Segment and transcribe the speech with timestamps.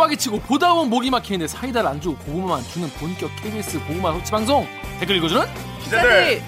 [0.00, 4.32] 보면 빠개치고 보다 보면 목이 막히는데 사이다를 안 주고 고구마만 주는 본격 KBS 고구마 섭취
[4.32, 4.66] 방송
[4.98, 5.46] 댓글 읽어주는
[5.84, 6.42] 기자들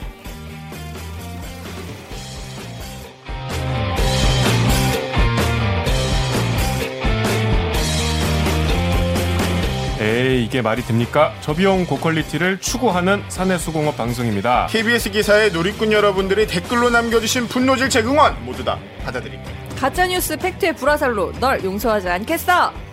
[10.00, 11.32] 에이 이게 말이 됩니까?
[11.42, 14.66] 저비용 고퀄리티를 추구하는 사내수공업 방송입니다.
[14.68, 19.52] KBS 기사의 누리꾼 여러분들이 댓글로 남겨주신 분노질 재응원 모두 다 받아드립니다.
[19.78, 22.91] 가짜뉴스 팩트의 불화살로 널 용서하지 않겠어.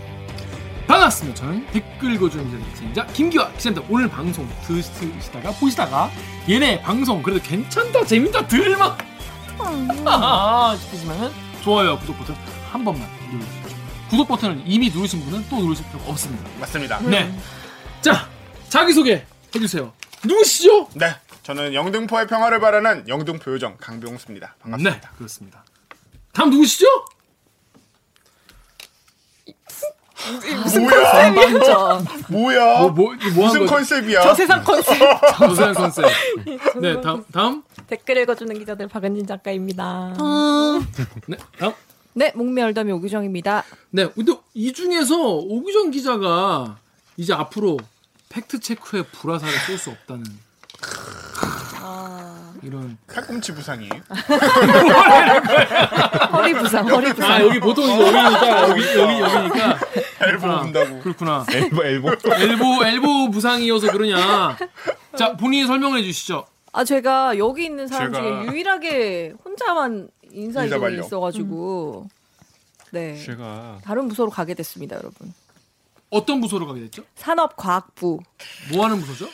[0.90, 1.40] 반갑습니다.
[1.42, 3.88] 저는 댓글 읽어주는 기자 김기화 기자입니다.
[3.92, 6.10] 오늘 방송 들으시다가 보시다가
[6.50, 8.98] 얘네 방송 그래도 괜찮다 재밌다 들만
[10.80, 11.32] 싶으시면
[11.64, 12.34] 좋아요 구독 버튼
[12.72, 13.80] 한 번만 눌러주세요.
[14.10, 16.50] 구독 버튼을 이미 누르신 분은 또 누르실 필요가 없습니다.
[16.60, 17.00] 맞습니다.
[17.02, 17.32] 네.
[18.02, 18.28] 자
[18.70, 19.24] 자기 소개
[19.54, 19.94] 해주세요.
[20.26, 20.90] 누구시죠?
[20.96, 24.56] 네, 저는 영등포의 평화를 바라는 영등포 요정 강병수입니다.
[24.60, 25.00] 반갑습니다.
[25.02, 25.64] 네 그렇습니다.
[26.34, 26.88] 다음 누구시죠?
[30.80, 31.34] 뭐야?
[31.36, 32.80] 완전 뭐야?
[32.82, 33.66] 뭐, 뭐, 뭐한 무슨?
[33.66, 34.22] 컨셉이야?
[34.22, 34.98] 저 세상 컨셉.
[35.40, 36.06] 조세현 컨셉.
[36.82, 40.14] 네 다음 다음 댓글 읽어주는 기자들 박은진 작가입니다.
[41.28, 41.74] 네 다음.
[42.14, 43.64] 네, 목매 얼더미 오규정입니다.
[43.92, 46.78] 네, 근데 이 중에서 오규정 기자가
[47.18, 47.78] 이제 앞으로
[48.30, 50.24] 팩트 체크에 불화살을 쏠 수 없다는
[52.64, 52.98] 이런.
[53.12, 53.92] 팔꿈치 부상이에요.
[56.34, 57.32] 허리 부상, 허리 부상.
[57.32, 59.80] 아 여기 보통 이제 여기니까 여기 여기 여기니까
[60.20, 60.62] 엘보 그렇구나.
[60.62, 61.00] 본다고.
[61.02, 61.46] 그렇구나.
[61.52, 62.10] 엘보 엘보.
[62.36, 64.58] 엘보 엘보 부상이어서 그러냐.
[65.18, 66.46] 자 본인이 설명해 주시죠.
[66.72, 71.00] 아, 제가 여기 있는 사람 제가- 중에 유일하게 혼자만 인사 이동이.
[71.00, 72.08] 있어가지고.
[72.92, 73.16] 네.
[73.24, 75.32] 제가 다른 부서로 가게 됐습니다, 여러분.
[76.12, 77.04] 어떤 부서로 가게 됐죠?
[77.16, 78.20] 산업과학부,
[78.74, 79.30] 뭐 하는 부서죠?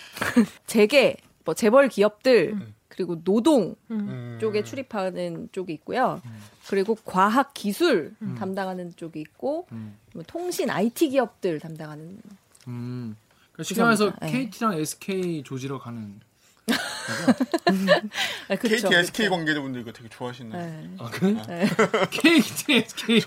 [0.67, 2.57] 재계, 뭐 재벌 기업들,
[2.95, 4.37] 그리고 노동 음.
[4.39, 6.21] 쪽에 출입하는 쪽이 있고요.
[6.69, 9.97] 그리고 과학 기술 담당하는 쪽이 있고, 음.
[10.13, 12.19] 뭐 통신 IT 기업들 담당하는.
[12.67, 13.15] 음.
[13.51, 14.25] 그러니까 부서입니다.
[14.25, 14.49] 네.
[14.49, 16.19] KT랑 SK 조지러 가는.
[18.49, 19.35] 네, 그쵸, KT, SK 그쵸.
[19.35, 20.57] 관계자분들 이거 되게 좋아하시네.
[20.57, 20.89] 네.
[20.99, 21.35] 아 그래?
[21.47, 21.67] 네.
[22.11, 23.19] KT SK.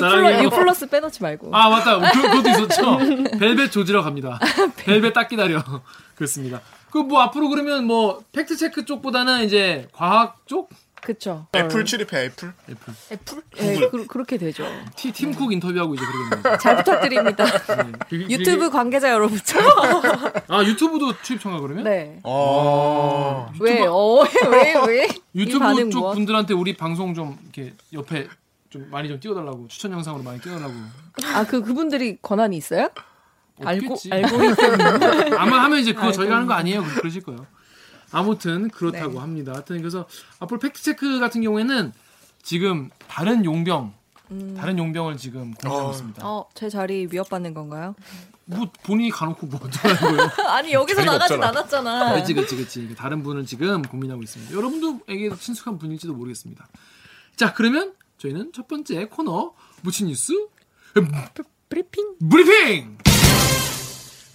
[0.00, 1.54] 플러, U 플러스 빼놓지 말고.
[1.54, 2.98] 아 맞다 그, 그것도 있었죠
[3.38, 4.38] 벨벳 조지러 갑니다
[4.76, 5.62] 벨벳 딱 기다려
[6.16, 6.60] 그렇습니다
[6.90, 11.46] 그 뭐 앞으로 그러면 뭐 팩트 체크 쪽보다는 이제 과학 쪽 그쵸.
[11.54, 12.52] 애플 출입해 애플.
[12.68, 13.42] 애플 애플?
[13.56, 14.64] 네, 그, 그렇게 되죠.
[14.96, 17.44] 티, 팀쿡 인터뷰하고 이제 그러겠네요 잘 부탁드립니다.
[17.44, 17.92] 네.
[18.08, 19.38] 그- 유튜브 관계자 여러분.
[20.48, 22.18] 아 유튜브도 출입처인가 그러면 네.
[22.24, 23.50] 어.
[23.60, 23.86] 왜?
[23.86, 24.74] 어, 왜?
[24.86, 25.08] 왜?
[25.34, 26.12] 이 유튜브 쪽 뭐?
[26.14, 28.28] 분들한테 우리 방송 좀 이렇게 옆에
[28.70, 30.74] 좀 많이 좀 띄워달라고 추천 영상으로 많이 띄워달라고
[31.34, 32.90] 아, 그, 그분들이 권한이 있어요?
[33.64, 34.10] 알고, 없겠지.
[34.12, 35.34] 알고리즘.
[35.38, 37.46] 아마 하면 이제 그거 알고 저희가 하는 거 아니에요 그- 그러실 거예요
[38.10, 39.18] 아무튼 그렇다고 네.
[39.18, 40.06] 합니다 하여튼 그래서
[40.40, 41.92] 앞으로 팩트 체크 같은 경우에는
[42.42, 43.94] 지금 다른 용병
[44.56, 45.90] 다른 용병을 지금 고민하고 어.
[45.92, 46.26] 있습니다.
[46.26, 47.94] 어, 제 자리 위협받는 건가요?
[48.44, 50.30] 뭐 본인이 가놓고 뭐 어쩌라는 거예요?
[50.48, 51.48] 아니, 여기서 나가진 없잖아.
[51.48, 52.14] 않았잖아.
[52.14, 54.54] 그치 그치 그치 다른 분을 지금 고민하고 있습니다.
[54.54, 56.66] 여러분도에게 친숙한 분일지도 모르겠습니다.
[57.36, 60.32] 자 그러면 저희는 첫 번째 코너 묻힌 뉴스
[61.68, 62.16] 브리핑?
[62.28, 62.98] 브리핑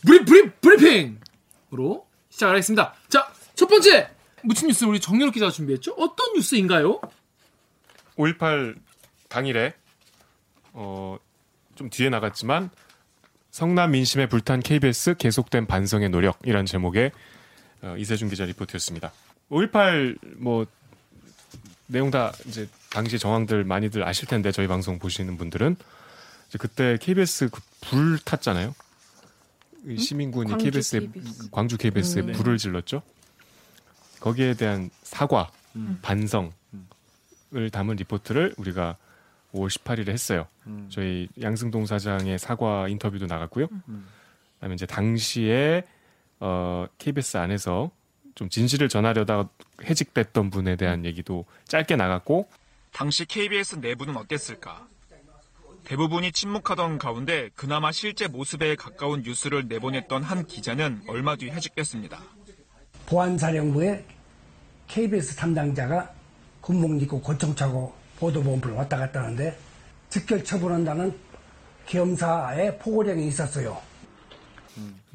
[0.05, 2.93] 브리 브리 브리핑으로 시작하겠습니다.
[3.09, 4.09] 자 첫 번째
[4.43, 5.93] 묻힌 뉴스 우리 정렬 기자가 준비했죠?
[5.93, 6.99] 어떤 뉴스인가요?
[8.17, 8.75] 5.18
[9.29, 9.73] 당일에
[10.73, 11.17] 어,
[11.75, 12.69] 좀 뒤에 나갔지만
[13.51, 17.11] 성난 민심에 불탄 KBS 계속된 반성의 노력이란 제목의
[17.81, 19.11] 어, 이세준 기자 리포트였습니다.
[19.49, 20.67] 5.18뭐
[21.87, 25.75] 내용 다 이제 당시 정황들 많이들 아실 텐데 저희 방송 보시는 분들은
[26.49, 28.73] 이제 그때 KBS 그 불 탔잖아요.
[29.87, 31.49] 이 시민군이 KBS에 KBS.
[31.51, 32.31] 광주 KBS에 음, 네.
[32.31, 33.01] 불을 질렀죠.
[34.23, 35.51] 거기에 대한 사과,
[36.01, 36.53] 반성을
[37.73, 38.95] 담은 리포트를 우리가
[39.53, 40.47] 5월 18일에 했어요.
[40.87, 43.67] 저희 양승동 사장의 사과 인터뷰도 나갔고요.
[44.55, 45.83] 그다음에 이제 당시에
[46.39, 47.91] 어, KBS 안에서
[48.35, 49.49] 좀 진실을 전하려다
[49.83, 52.47] 해직됐던 분에 대한 얘기도 짧게 나갔고
[52.91, 54.87] 당시 KBS 내부는 어땠을까?
[55.83, 62.21] 대부분이 침묵하던 가운데 그나마 실제 모습에 가까운 뉴스를 내보냈던 한 기자는 얼마 뒤 해직됐습니다.
[63.05, 64.12] 보안사령부에
[64.97, 66.13] KBS 담당자가
[66.61, 69.57] 군복 입고 권총 차고 보도본부를 왔다 갔다 하는데
[70.09, 71.17] 즉결 처분한다는
[71.87, 73.81] 겸사의 포고령이 있었어요.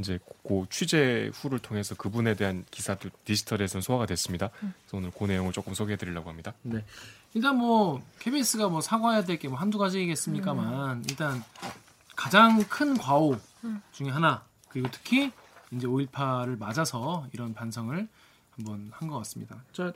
[0.01, 4.51] 이제 그 취재 후를 통해서 그분에 대한 기사도 디지털에서 소화가 됐습니다.
[4.59, 6.55] 그래서 오늘 그 내용을 조금 소개해드리려고 합니다.
[6.63, 6.85] 네.
[7.35, 11.43] 일단 뭐 KBS가 뭐 사과해야 될 게 뭐 한두 가지겠습니까만 일단
[12.17, 13.37] 가장 큰 과오
[13.93, 15.31] 중에 하나 그리고 특히
[15.71, 18.09] 이제 5.18을 맞아서 이런 반성을
[18.59, 19.57] 한번 한 것 같습니다.
[19.73, 19.93] 자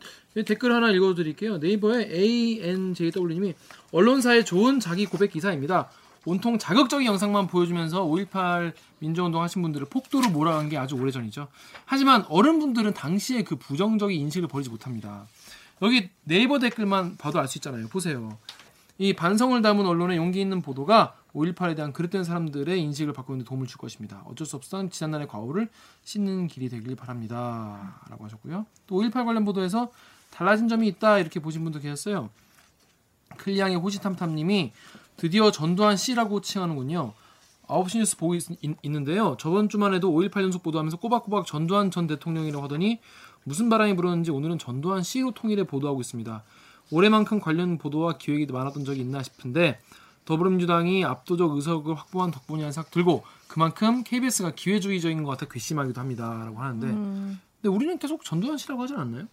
[0.47, 1.59] 댓글 하나 읽어드릴게요.
[1.59, 3.55] 네이버에 ANJW님이
[3.91, 5.91] 언론사의 좋은 자기 고백 기사입니다.
[6.25, 11.49] 온통 자극적인 영상만 보여주면서 5.18 민주운동 하신 분들을 폭도로 몰아간 게 아주 오래전이죠.
[11.85, 15.27] 하지만 어른분들은 당시에 그 부정적인 인식을 버리지 못합니다.
[15.83, 17.89] 여기 네이버 댓글만 봐도 알 수 있잖아요.
[17.89, 18.39] 보세요.
[18.99, 23.67] 이 반성을 담은 언론의 용기 있는 보도가 5.18에 대한 그릇된 사람들의 인식을 바꾸는 데 도움을
[23.67, 24.23] 줄 것입니다.
[24.27, 25.69] 어쩔 수 없던 지난날의 과오를
[26.05, 28.01] 씻는 길이 되길 바랍니다.
[28.11, 28.67] 라고 하셨고요.
[28.87, 29.91] 또 5.18 관련 보도에서
[30.31, 32.31] 달라진 점이 있다 이렇게 보신 분도 계셨어요.
[33.39, 34.73] 클리앙의 호시탐탐님이
[35.17, 37.15] 드디어 전두환 씨라고 칭하는군요.
[37.69, 38.45] 9시 뉴스 보고 있,
[38.85, 43.01] 는데요 저번 주만 해도 5.18 연속 보도하면서 꼬박꼬박 전두환 전 대통령이라고 하더니
[43.45, 46.43] 무슨 바람이 불었는지 오늘은 전두환 씨로 통일해 보도하고 있습니다.
[46.91, 49.81] 올해만큼 관련 보도와 기획이 많았던 적이 있나 싶은데
[50.25, 56.87] 더불어민주당이 압도적 의석을 확보한 덕분이라는 생각 들고 그만큼 KBS가 기회주의적인 것 같아 괘씸하기도 합니다라고 하는데
[56.87, 57.41] 음.
[57.61, 59.27] 근데 우리는 계속 전두환 씨라고 하지 않았나요?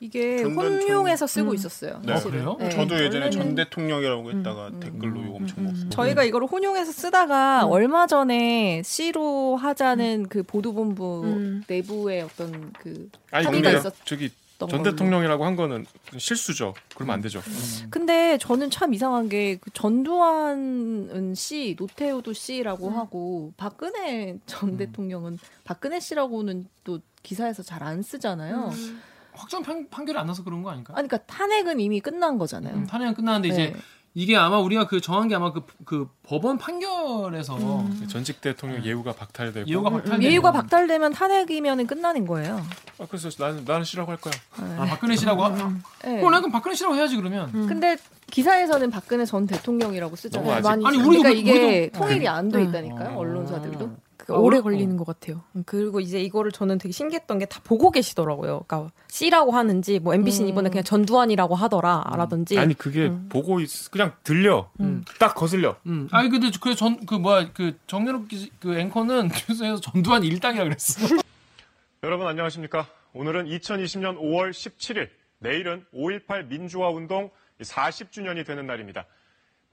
[0.00, 2.00] 이게 혼용해서 쓰고 있었어요.
[2.02, 2.14] 네.
[2.14, 2.40] 사실은.
[2.40, 2.56] 아, 그래요?
[2.58, 5.88] 네, 저도 예전에 전 원래는 대통령이라고 했다가 댓글로 욕 엄청 먹었어요.
[5.88, 11.64] 저희가 이거를 혼용해서 쓰다가 얼마 전에 C로 하자는 그 보도본부 음.
[11.68, 14.82] 내부의 어떤 그 아니 합의가 있었던 저기 전 걸로.
[14.84, 15.84] 대통령이라고 한 거는
[16.16, 16.74] 실수죠.
[16.94, 17.42] 그러면 안 되죠.
[17.90, 26.66] 근데 저는 참 이상한 게그 전두환은 씨, 노태우도 씨라고 하고 박근혜 전 대통령은 박근혜 씨라고는
[26.84, 28.70] 또 기사에서 잘 안 쓰잖아요.
[29.32, 30.94] 확정 판, 판결이 안 나서 그런 거 아닐까?
[30.96, 32.74] 아니, 그러니까 탄핵은 이미 끝난 거잖아요.
[32.76, 33.80] 음, 탄핵은 끝났는데 이제 네.
[34.16, 39.68] 이게 아마 우리가 그 정한 게 아마 그, 그 법원 판결에서 전직 대통령 예우가 박탈되고
[39.68, 42.64] 예우가 박탈 예우가 박탈되면 탄핵이면 끝나는 거예요.
[43.00, 44.32] 아, 그래서 나는 나는 싫어고 할 거야.
[44.78, 45.48] 아 박근혜 씨라고 하-
[46.04, 46.20] 네.
[46.20, 47.96] 그럼 그럼 박근혜 씨라고 해야지 그러면 근데
[48.30, 50.62] 기사에서는 박근혜 전 대통령이라고 쓰잖아요.
[50.64, 52.68] 아니 우리도 그러니까 그- 이게 우리도- 통일이 안돼 음.
[52.68, 53.16] 있다니까요.
[53.16, 53.18] 어.
[53.18, 53.96] 언론사들도.
[54.24, 54.62] 그 어, 오래 어.
[54.62, 55.42] 걸리는 것 같아요.
[55.54, 58.64] 음, 그리고 이제 이거를 저는 되게 신기했던 게 다 보고 계시더라고요.
[58.66, 64.70] 그러니까 C라고 하는지 뭐 MBC는 이번에 그냥 전두환이라고 하더라라든지 아니 그게 보고 있, 그냥 들려.
[65.18, 65.76] 딱 거슬려.
[65.86, 66.08] 음.
[66.10, 71.16] 아니 근데 그전그 뭐야 그 정연욱 기, 그 앵커는 뉴스에서 전두환 일당이라 그랬어.
[72.02, 72.86] 여러분 안녕하십니까?
[73.12, 77.30] 오늘은 2020년 5월 17일, 내일은 5.18 민주화 운동
[77.60, 79.06] 40주년이 되는 날입니다.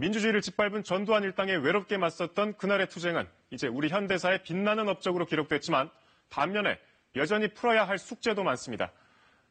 [0.02, 5.92] 민주주의를 짓밟은 전두환 일당에 외롭게 맞섰던 그날의 투쟁은 이제 우리 현대사의 빛나는 업적으로 기록됐지만
[6.32, 6.80] 반면에
[7.16, 8.92] 여전히 풀어야 할 숙제도 많습니다.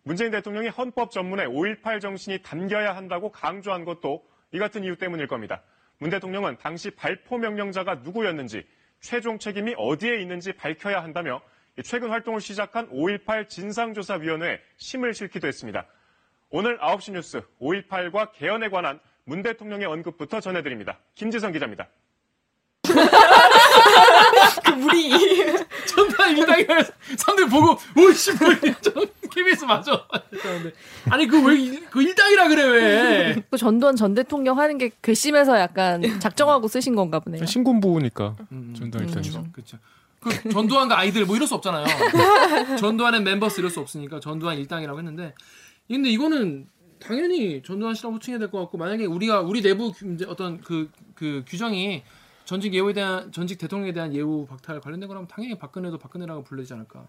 [0.03, 5.63] 문재인 대통령이 헌법 전문에 5.18 정신이 담겨야 한다고 강조한 것도 이 같은 이유 때문일 겁니다.
[5.99, 8.67] 문 대통령은 당시 발포 명령자가 누구였는지
[9.01, 11.41] 최종 책임이 어디에 있는지 밝혀야 한다며
[11.85, 15.87] 최근 활동을 시작한 5.18 진상조사위원회에 심을 싣기도 했습니다.
[16.49, 18.99] 오늘 9시 뉴스 5.18과 개헌에 관한
[19.31, 20.99] 문 대통령의 언급부터 전해드립니다.
[21.15, 21.87] 김지성 기자입니다.
[24.83, 25.09] 우리
[25.87, 26.83] 전두환 일당이라
[27.17, 28.49] 사람들 보고 오씨 뭐
[29.33, 30.05] KBS 맞아.
[31.11, 33.45] 아니 그왜그 일당이라 그래 왜?
[33.49, 37.47] 그 전두환 전 대통령 하는 게 괘씸해서 약간 작정하고 쓰신 건가 보네요.
[37.47, 39.47] 신군부니까 음, 전두환 일당이죠.
[39.53, 39.79] 그렇죠.
[40.19, 41.87] 그 전두환과 아이들 뭐 이럴 수 없잖아요.
[42.79, 45.35] 전두환의 멤버스 이럴 수 없으니까 전두환 일당이라고 했는데
[45.87, 46.67] 근데 이거는
[47.01, 50.91] 당연히 전두환 씨라고 호칭해야 될 것 같고 만약에 우리가 우리 내부 규- 이제 어떤 그,
[51.15, 52.03] 그 규정이
[52.45, 57.07] 전직 예우에 대한 전직 대통령에 대한 예우 박탈 관련된 거라면 당연히 박근혜도 박근혜라고 불러야지 않을까.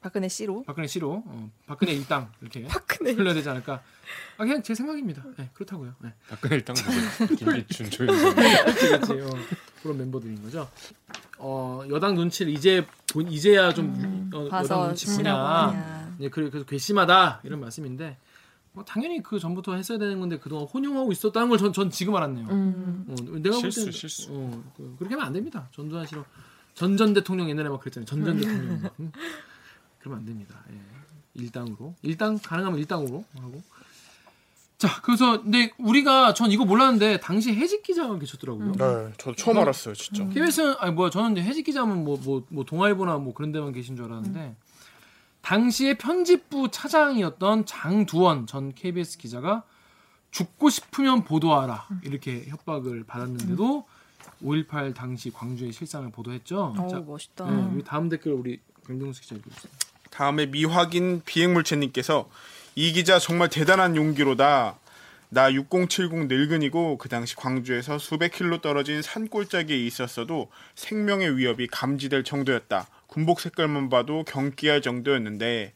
[0.00, 0.62] 박근혜 씨로.
[0.64, 3.82] 박근혜 씨로 어, 박근혜 일당 이렇게 박근혜 불러야 되지 않을까.
[4.36, 5.22] 아 그냥 제 생각입니다.
[5.36, 5.94] 네, 그렇다고요.
[6.00, 6.12] 네.
[6.28, 7.36] 박근혜 누구야?
[7.36, 8.34] 김기춘, 조윤선.
[8.36, 9.12] 그렇지, 그렇지.
[9.22, 9.30] 어,
[9.82, 10.68] 그런 멤버들인 거죠.
[11.38, 16.14] 어, 여당 눈치를 이제 본 이제야 좀 어, 여당 눈치 보냐.
[16.20, 18.16] 예, 그래 그래서 괘씸하다 이런 말씀인데 뭐
[18.86, 22.46] 당연히 그 전부터 했어야 되는 건데 그동안 혼용하고 있었다는 걸 전 전 지금 알았네요.
[22.46, 24.28] 어, 내가 볼 실수, 때는, 실수.
[24.30, 25.68] 어, 그, 그렇게 하면 안 됩니다.
[25.72, 26.24] 전두환 씨로
[26.74, 28.06] 전전 대통령 옛날에 막 그랬잖아요.
[28.06, 28.90] 전전 대통령.
[29.00, 29.12] 음.
[29.98, 30.62] 그러면 안 됩니다.
[30.72, 30.78] 예.
[31.34, 33.62] 일당으로 일당 가능하면 일당으로 하고.
[34.76, 38.72] 자, 그래서 근데 우리가 전 이거 몰랐는데 당시 해직 기자가 계셨더라고요.
[38.72, 40.28] 네, 저도 처음 알았어요, 진짜.
[40.28, 43.96] KBS는 아니 뭐야 저는 이제 해직 기자면 뭐 뭐 뭐 동아일보나 뭐 그런 데만 계신
[43.96, 44.54] 줄 알았는데
[45.48, 49.62] 당시에 편집부 차장이었던 장두원 전 KBS 기자가
[50.30, 53.86] 죽고 싶으면 보도하라 이렇게 협박을 받았는데도
[54.44, 56.74] 5.18 당시 광주의 실상을 보도했죠.
[56.78, 57.50] 어우 자, 멋있다.
[57.50, 59.72] 네, 다음 댓글 우리 강동수 기자 읽어주세요.
[60.10, 62.28] 다음에 미확인 비행물체님께서
[62.74, 64.76] 이 기자 정말 대단한 용기로다.
[65.30, 72.86] 나 6070 늙은이고 그 당시 광주에서 수백 킬로 떨어진 산골짜기에 있었어도 생명의 위협이 감지될 정도였다.
[73.08, 75.72] 군복 색깔만 봐도 경기할 정도였는데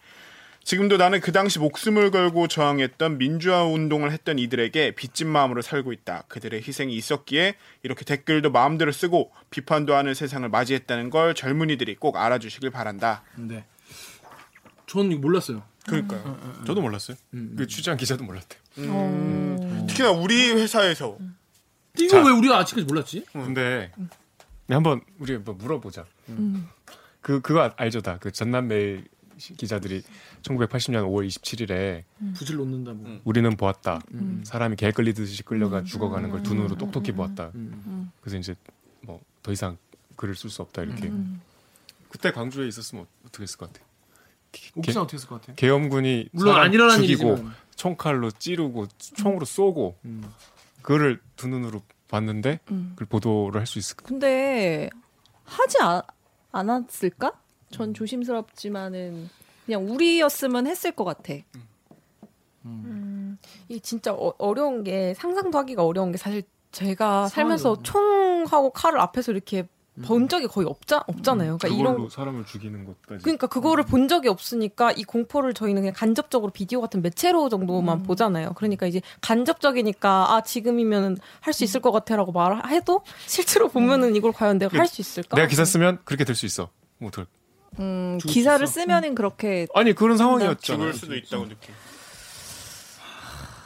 [0.64, 6.22] 지금도 나는 그 당시 목숨을 걸고 저항했던 민주화 운동을 했던 이들에게 빚진 마음으로 살고 있다.
[6.28, 12.70] 그들의 희생이 있었기에 이렇게 댓글도 마음대로 쓰고 비판도 하는 세상을 맞이했다는 걸 젊은이들이 꼭 알아주시길
[12.70, 13.24] 바란다.
[13.34, 13.64] 네.
[14.86, 15.64] 전 몰랐어요.
[15.84, 16.62] 그러니까요.
[16.64, 17.16] 저도 몰랐어요.
[17.56, 18.60] 그 취재한 기자도 몰랐대요.
[18.78, 21.18] 음, 특히나 우리 회사에서
[21.98, 22.24] 이거 자.
[22.24, 23.24] 왜 우리가 아직까지 몰랐지?
[23.32, 23.90] 근데
[24.68, 26.06] 한번 우리 한번 물어보자.
[27.22, 28.18] 그 그거 아- 알죠 다.
[28.20, 29.06] 그 전남 메일
[29.38, 30.02] 시- 기자들이
[30.42, 33.20] 1980년 5월 27일에 부질 놓는다 뭐.
[33.24, 34.00] 우리는 보았다.
[34.44, 37.50] 사람이 개 끌리듯이 끌려가 죽어가는 걸 두 눈으로 똑똑히 보았다.
[37.54, 38.10] 음.
[38.20, 38.54] 그래서 이제
[39.02, 39.76] 뭐 더 이상
[40.16, 41.10] 글을 쓸 수 없다 이렇게.
[42.08, 43.84] 그때 광주에 있었으면 어떻게 했을 것 같아?
[44.76, 45.54] 옥기자 어떻게 했을 것 같아?
[45.54, 47.54] 계엄군이 물론 안 일어난 죽이고 일이지만.
[47.74, 48.86] 총칼로 찌르고
[49.16, 50.22] 총으로 쏘고 음.
[50.82, 54.04] 그거를 두 눈으로 봤는데 그걸 보도를 할 수 있을까?
[54.06, 54.90] 근데
[55.44, 56.02] 하지 아-
[56.52, 57.32] 않았을까?
[57.70, 59.28] 전 조심스럽지만은
[59.66, 61.34] 그냥 우리였으면 했을 것 같아.
[63.68, 67.82] 이 진짜 어, 려운게 상상도 하기가 어려운 게 사실 제가 살면서.
[67.82, 69.66] 총하고 칼을 앞에서 이렇게
[70.00, 71.58] 본 적이 거의 없자 없잖아요.
[71.58, 73.22] 그러니까 그걸로 이런 사람을 죽이는 것까지.
[73.22, 78.54] 그러니까 그거를 본 적이 없으니까 이 공포를 저희는 그냥 간접적으로 비디오 같은 매체로 정도만 보잖아요.
[78.54, 84.78] 그러니까 이제 간접적이니까 아 지금이면은 할수 있을 것 같아라고 말해도 실제로 보면은 이걸 과연 내가
[84.78, 85.36] 할 수 있을까?
[85.36, 86.70] 내가 기사 쓰면 그렇게 될 수 있어.
[86.98, 87.26] 뭐 어떡할-
[87.80, 88.72] 음, 기사를 있어?
[88.80, 90.56] 쓰면은 그렇게 아니 그런 상황이었잖아.
[90.78, 91.74] 죽을 수도 있다고 느낌.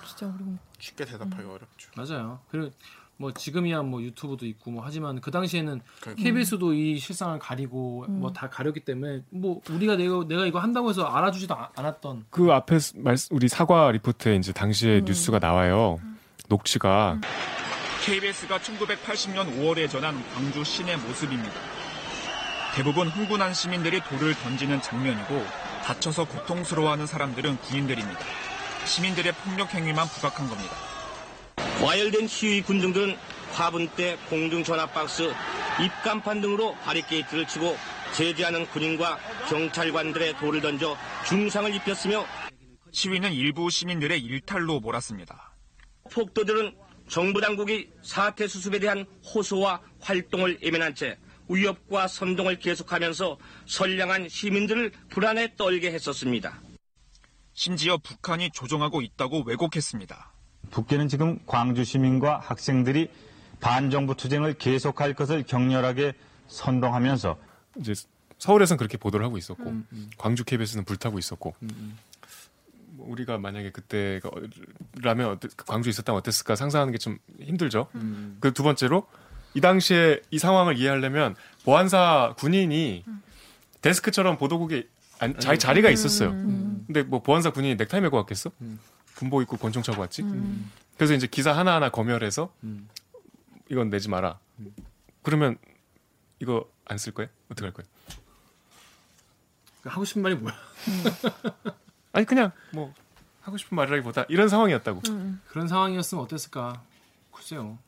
[0.07, 0.59] 진짜 어려운.
[0.79, 1.91] 쉽게 대답하기 어렵죠.
[1.97, 2.41] 맞아요.
[2.51, 2.71] 그리고
[3.19, 6.23] 뭐 지금이야 뭐 유튜브도 있고 뭐 하지만 그 당시에는 그러니까.
[6.23, 11.55] KBS도 이 실상을 가리고 뭐다 가렸기 때문에 뭐 우리가 내가 내가 이거 한다고 해서 알아주지도
[11.55, 15.99] 아- 않았던 그 앞에 스- 말 우리 사과 리포트에 이제 당시에 뉴스가 나와요.
[16.49, 17.19] 녹취가
[18.05, 21.55] KBS가 1980년 5월에 전한 광주 시내 모습입니다.
[22.75, 25.43] 대부분 흥분한 시민들이 돌을 던지는 장면이고
[25.85, 28.21] 다쳐서 고통스러워하는 사람들은 군인들입니다.
[28.85, 30.75] 시민들의 폭력 행위만 부각한 겁니다.
[31.83, 33.17] 와열된 시위 군중들은
[33.53, 35.31] 화분 때 공중 전화 박스,
[35.81, 37.77] 입간판 등으로 바리케이트를 치고
[38.15, 39.19] 제지하는 군인과
[39.49, 40.97] 경찰관들의 돌을 던져
[41.29, 42.25] 중상을 입혔으며
[42.93, 45.53] 시위는 일부 시민들의 일탈로 몰았습니다.
[46.11, 46.75] 폭도들은
[47.09, 49.05] 정부 당국이 사태 수습에 대한
[49.35, 51.19] 호소와 활동을 예면한 채
[51.49, 56.61] 위협과 선동을 계속하면서 선량한 시민들을 불안에 떨게 했었습니다.
[57.53, 60.36] 심지어 북한이 조종하고 있다고 왜곡했습니다.
[60.71, 63.11] 북계는 지금 광주 시민과 학생들이
[63.61, 66.13] 반정부 투쟁을 계속할 것을 격렬하게
[66.49, 67.39] 선동하면서
[67.81, 67.95] 이제
[68.39, 69.65] 서울에서는 그렇게 보도를 하고 있었고
[70.19, 71.55] 광주 KBS는 불타고 있었고
[72.91, 77.89] 뭐 우리가 만약에 그때라면 어땠- 광주에 있었다면 어땠을까 상상하는 게 좀 힘들죠.
[78.41, 79.07] 그 두 번째로
[79.55, 83.05] 이 당시에 이 상황을 이해하려면 보안사 군인이
[83.81, 84.87] 데스크처럼 보도국에
[85.19, 86.31] 안- 자기 자리가 있었어요.
[86.87, 88.51] 근데 뭐 보안사 군인이 넥타이 메고 왔겠어?
[89.17, 90.25] 군복 입고 권총 차고 왔지.
[90.97, 92.53] 그래서 이제 기사 하나하나 검열해서
[93.71, 94.39] 이건 내지 마라.
[95.23, 95.59] 그러면
[96.41, 97.29] 이거 안 쓸 거예요?
[97.51, 97.89] 어떻게 할 거예요?
[99.85, 100.55] 하고 싶은 말이 뭐야?
[102.13, 102.93] 아니 그냥 뭐
[103.43, 105.01] 하고 싶은 말이라기보다 이런 상황이었다고.
[105.49, 106.83] 그런 상황이었으면 어땠을까?
[107.33, 107.79] 글쎄요.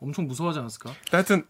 [0.00, 0.92] 엄청 무서워하지 않았을까?
[1.10, 1.44] 하여튼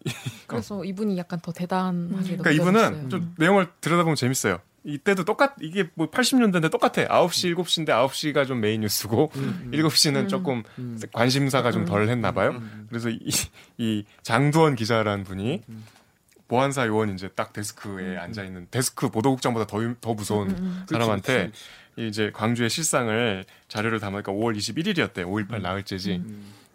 [0.47, 2.87] 그래서 이분이 약간 더 대단하게 그러니까 느껴졌어요.
[2.95, 4.61] 이분은 좀 내용을 들여다보면 재밌어요.
[4.85, 7.07] 이때도 똑같 이게 뭐 80년대인데 똑같아.
[7.07, 9.31] 9시 7시인데 9시가 좀 메인 뉴스고
[9.73, 10.63] 7시는 조금
[11.13, 12.61] 관심사가 좀 덜 했나 봐요.
[12.89, 13.19] 그래서 이,
[13.79, 15.63] 이 장두원 기자라는 분이
[16.49, 21.51] 보안사 요원 이제 딱 데스크에 앉아 있는 데스크 보도국장보다 더, 더 무서운 사람한테
[21.97, 25.17] 이제 광주의 실상을 자료를 담으니까 5월 21일이었대.
[25.27, 26.23] 5.18 나흘째지.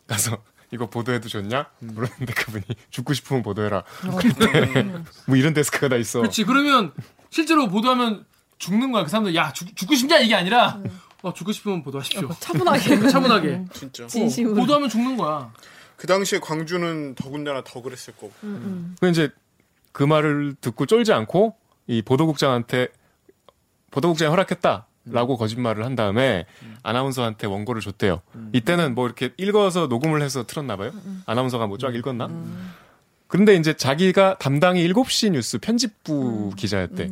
[0.08, 0.38] 가서
[0.72, 1.68] 이거 보도해도 좋냐?
[1.80, 3.84] 물었는데 그분이 죽고 싶으면 보도해라.
[4.20, 4.84] 근데
[5.28, 6.20] 뭐 이런 데스크가 다 있어.
[6.20, 6.44] 그렇지.
[6.44, 6.92] 그러면
[7.34, 8.26] 실제로 보도하면
[8.60, 9.04] 죽는 거야.
[9.04, 10.80] 그 사람들 야 죽, 죽고 싶냐 이게 아니라
[11.24, 12.30] 어, 죽고 싶으면 보도하십시오.
[12.40, 13.66] 차분하게 차분하게.
[13.74, 14.06] 진짜.
[14.06, 15.52] 어, 보도하면 죽는 거야.
[15.98, 18.32] 그 당시에 광주는 더군다나 더 그랬을 거고.
[19.00, 19.30] 그 이제
[19.92, 21.56] 그 말을 듣고 쫄지 않고
[21.88, 22.90] 이 보도국장한테
[23.92, 26.46] 보도국장이 허락했다 라고 거짓말을 한 다음에
[26.84, 28.22] 아나운서한테 원고를 줬대요.
[28.54, 30.92] 이때는 뭐 이렇게 읽어서 녹음을 해서 틀었나 봐요.
[31.26, 32.30] 아나운서가 뭐 쫙 읽었나?
[33.34, 37.10] 그런데 이제 자기가 담당이 7시 뉴스 편집부 기자였대.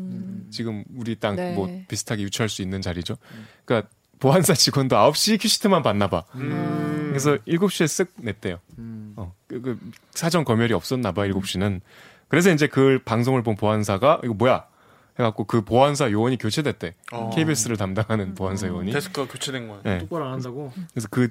[0.51, 1.55] 지금 우리 땅 네.
[1.55, 3.17] 뭐 비슷하게 유추할 수 있는 자리죠.
[3.65, 6.23] 그러니까 보안사 직원도 9시 큐시트만 봤나 봐.
[6.31, 8.59] 그래서 7시에 쓱 냈대요.
[9.15, 9.79] 어, 그, 그
[10.11, 11.81] 사전 검열이 없었나 봐, 7시는.
[12.27, 14.67] 그래서 이제 그 방송을 본 보안사가 이거 뭐야?
[15.17, 16.93] 해갖고 그 보안사 요원이 교체됐대.
[17.13, 17.31] 어.
[17.33, 18.91] KBS를 담당하는 보안사 요원이.
[18.91, 19.81] 데스크가 교체된 거야.
[19.83, 19.97] 네.
[19.97, 20.71] 똑바로 안 한다고.
[20.93, 21.29] 그래서 그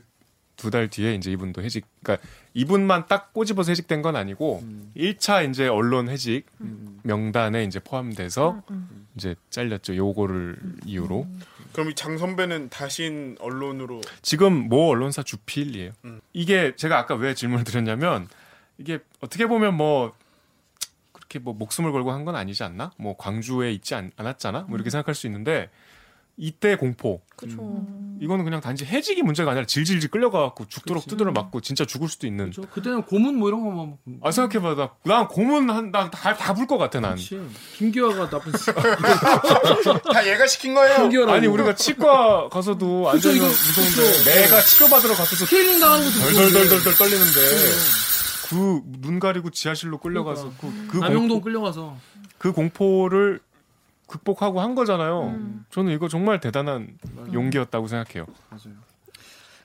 [0.61, 4.63] 두 달 뒤에 이제 이분도 해직, 그러니까 이분만 딱 꼬집어서 해직된 건 아니고
[4.97, 6.45] 1차 이제 언론 해직
[7.03, 8.63] 명단에 이제 포함돼서
[9.17, 9.97] 이제 잘렸죠.
[9.97, 11.27] 요거를 이유로.
[11.73, 15.93] 그럼 이 장 선배는 다신 언론으로 지금 모 언론사 주필이에요.
[16.05, 16.21] 음.
[16.33, 18.29] 이게 제가 아까 왜 질문을 드렸냐면
[18.79, 20.13] 이게 어떻게 보면 뭐
[21.13, 22.91] 그렇게 뭐 목숨을 걸고 한 건 아니지 않나?
[22.99, 24.63] 뭐 광주에 있지 않, 않았잖아?
[24.63, 25.71] 뭐 이렇게 생각할 수 있는데
[26.43, 27.87] 이때 공포 그렇죠.
[28.19, 31.11] 이거는 그냥 단지 해직이 문제가 아니라 질질질 끌려가갖고 죽도록 그치.
[31.11, 32.51] 두드려 맞고 진짜 죽을 수도 있는.
[32.51, 32.63] 그렇죠.
[32.71, 37.17] 그때는 고문 뭐 이런 거뭐 아 생각해봐, 나, 난 고문 한나다다불 것 같아 난.
[37.77, 38.73] 김기화가 나쁜 새-
[40.13, 40.97] 다 얘가 시킨 거예요.
[41.03, 41.33] 김기화라고.
[41.33, 44.31] 아니 우리가 치과 가서도 그쵸, 앉아서 무서운데 그쵸.
[44.31, 47.41] 내가 치료받으러 가서도 스케일링 당하는 것도 덜덜덜덜 떨리는데
[48.49, 51.97] 그 눈 가리고 지하실로 끌려가서 그, 그, 남영동 공포, 끌려가서
[52.39, 53.41] 그 공포를
[54.11, 55.23] 극복하고 한 거잖아요.
[55.29, 55.65] 음.
[55.71, 56.99] 저는 이거 정말 대단한
[57.33, 58.27] 용기였다고 생각해요.
[58.49, 58.77] 맞아요.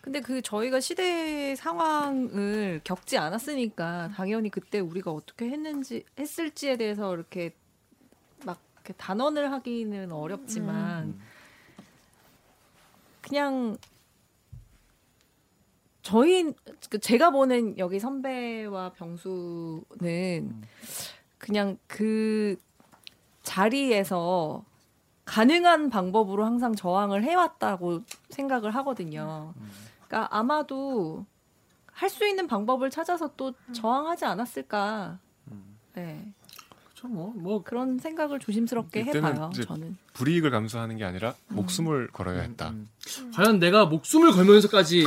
[0.01, 7.55] 근데 그 저희가 시대 상황을 겪지 않았으니까 당연히 그때 우리가 어떻게 했는지 했을지에 대해서 이렇게
[8.45, 11.19] 막 이렇게 단언을 하기는 어렵지만
[13.21, 13.77] 그냥
[16.03, 16.53] 저희
[16.91, 20.61] 그 제가 보는 여기 선배와 병수는
[21.39, 22.57] 그냥 그
[23.45, 24.63] 자리에서
[25.23, 29.53] 가능한 방법으로 항상 저항을 해왔다고 생각을 하거든요.
[30.07, 31.25] 그러니까 아마도
[31.91, 35.17] 할 수 있는 방법을 찾아서 또 저항하지 않았을까.
[35.93, 36.33] 네.
[36.83, 37.07] 그렇죠.
[37.07, 39.51] 뭐 뭐 그런 생각을 조심스럽게 해봐요.
[39.65, 39.97] 저는.
[40.13, 42.69] 불이익을 감수하는 게 아니라 목숨을 걸어야 했다.
[42.71, 42.89] 음.
[43.33, 45.05] 과연 내가 목숨을 걸면서까지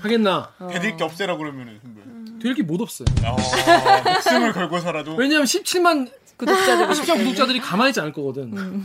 [0.00, 0.52] 하겠나?
[0.60, 2.00] 해드릴 게 없애라 그러면은 선배.
[2.42, 3.06] 될게못 없어요.
[3.24, 6.10] 아, 목숨을 걸고서라도 왜냐하면 17만
[6.40, 8.84] 구독자들이 17만 구독자들이 가만히 있지 않을 거거든.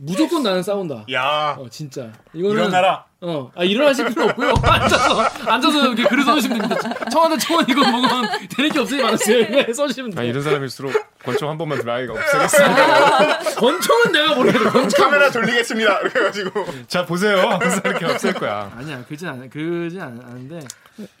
[0.00, 1.06] 무조건 나는 싸운다.
[1.12, 3.04] 야 어 진짜 이거는 일어나라.
[3.20, 4.54] 어, 아, 일어나실 필요 없고요.
[4.62, 7.04] 앉아서, 앉아서 이렇게 글을 써주시면 됩니다.
[7.10, 9.40] 청와대 청원 이거 먹으면 되는 게 없으니 많았어요.
[9.40, 10.30] 이거 써주시면 나 돼요.
[10.30, 10.92] 이런 사람일수록
[11.24, 13.38] 권총 한 번만 들면 아이가 없애겠습니다.
[13.56, 14.70] 권총은 내가 모르겠어.
[14.70, 15.04] 권총.
[15.04, 15.98] 카메라 돌리겠습니다.
[15.98, 17.58] 그래가지고 자 보세요.
[17.84, 18.70] 이렇게 없앨 거야.
[18.76, 20.60] 아니야, 그러진 않아, 그러진 않- 않은데.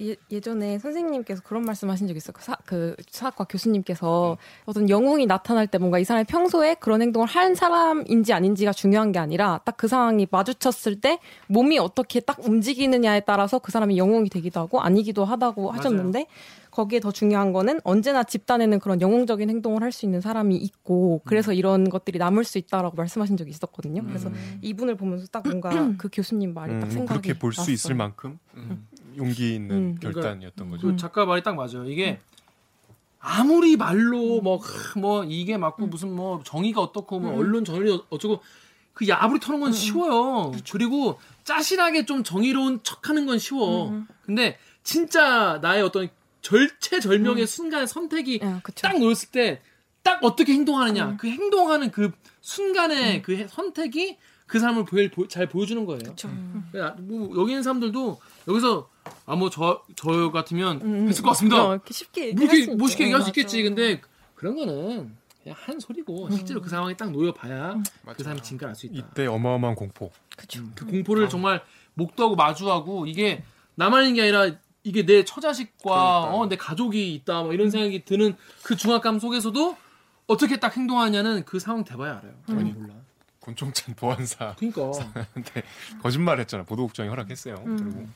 [0.02, 2.32] 예, 예전에 선생님께서 그런 말씀하신 적 있어요.
[2.36, 7.26] 그 사, 그 사학과 교수님께서 어떤 영웅이 나타날 때 뭔가 이 사람이 평소에 그런 행동을
[7.26, 13.20] 한 사람인지 아닌지가 중요한 게 아니라 딱 그 상황이 마주쳤을 때 몸이 어떻게 딱 움직이느냐에
[13.20, 16.26] 따라서 그 사람이 영웅이 되기도 하고 아니기도 하다고 하셨는데
[16.72, 21.52] 거기에 더 중요한 거는 언제나 집단에는 그런 영웅적인 행동을 할 수 있는 사람이 있고 그래서
[21.52, 24.02] 이런 것들이 남을 수 있다라고 말씀하신 적이 있었거든요.
[24.04, 24.30] 그래서
[24.62, 27.70] 이분을 보면서 딱 뭔가 그 교수님 말이 딱 음, 생각이 그렇게 볼 수.
[27.70, 28.38] 있을 만큼
[29.16, 29.98] 용기 있는 음.
[30.00, 30.86] 결단이었던 거죠.
[30.88, 31.84] 그 작가 말이 딱 맞아요.
[31.88, 32.20] 이게
[33.20, 38.40] 아무리 말로 뭐, 크, 뭐 이게 맞고 무슨 뭐 정의가 어떻고 뭐 언론 정의 어쩌고
[38.92, 40.52] 그 야부리 터는 건 쉬워요.
[40.70, 44.04] 그리고 짜실하게 좀 정의로운 척하는 건 쉬워.
[44.24, 46.08] 근데 진짜 나의 어떤
[46.42, 48.60] 절체절명의 순간의 선택이 예.
[48.80, 54.16] 딱 놓였을 때딱 어떻게 행동하느냐 그 행동하는 그 순간의 그 해- 선택이
[54.46, 56.00] 그 사람을 보여, 보- 잘 보여주는 거예요.
[56.72, 58.18] 그러니까 뭐 여기 있는 사람들도
[58.48, 58.88] 여기서
[59.26, 61.64] 아뭐저저 같으면 했을 것 같습니다.
[61.66, 63.04] 어, 이렇게 쉽게 뭐 이렇게 수 멋있게.
[63.04, 63.30] 얘기할 수 맞아.
[63.30, 63.62] 있겠지.
[63.62, 64.00] 근데
[64.34, 67.76] 그런 거는 그냥 한 소리고 실제로 그 상황에 딱 놓여봐야
[68.16, 68.94] 그 사람이 진가를 알 수 있다.
[68.96, 70.10] 이때 어마어마한 공포.
[70.36, 70.62] 그쵸.
[70.74, 71.62] 그 공포를 정말
[71.94, 77.52] 목도하고 마주하고 이게 나만 있는 게 아니라 이게 내 처자식과 어, 내 가족이 있다 뭐
[77.52, 79.76] 이런 생각이 드는 그 중압감 속에서도
[80.26, 82.34] 어떻게 딱 행동하냐는 그 상황 돼봐야 알아요.
[82.48, 82.94] 아니 몰라.
[83.40, 84.54] 권총찬 보안사.
[84.58, 84.90] 그러니까.
[86.02, 86.64] 거짓말했잖아.
[86.64, 87.54] 보도국장이 허락했어요.
[87.64, 88.06] 그리고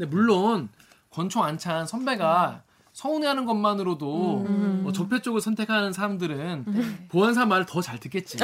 [0.00, 0.70] 근데 물론
[1.10, 2.62] 권총 안찬 선배가
[2.94, 4.38] 서운해하는 것만으로도
[4.82, 8.38] 뭐 적폐 쪽을 선택하는 사람들은 보안사 말을 더 잘 듣겠지.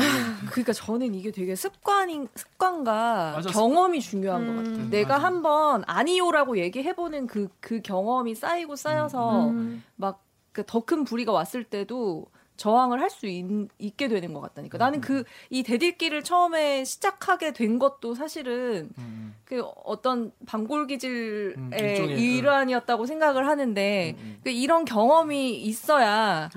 [0.51, 4.75] 그러니까 저는 이게 되게 습관인 습관과 맞아, 경험이 중요한 것 같아요.
[4.85, 5.27] 음, 내가 맞아.
[5.27, 9.83] 한번 아니요라고 얘기해보는 그그 경험이 쌓이고 쌓여서 음.
[9.97, 14.79] 막그 더 큰 불이가 왔을 때도 저항을 할 수 있게 되는 것 같다니까.
[14.79, 19.35] 나는 그 이 대들기를 처음에 시작하게 된 것도 사실은 음.
[19.45, 22.19] 그 어떤 방골 기질의 음, 음.
[22.19, 26.51] 일환이었다고 생각을 하는데 그 이런 경험이 있어야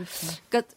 [0.50, 0.74] 그러니까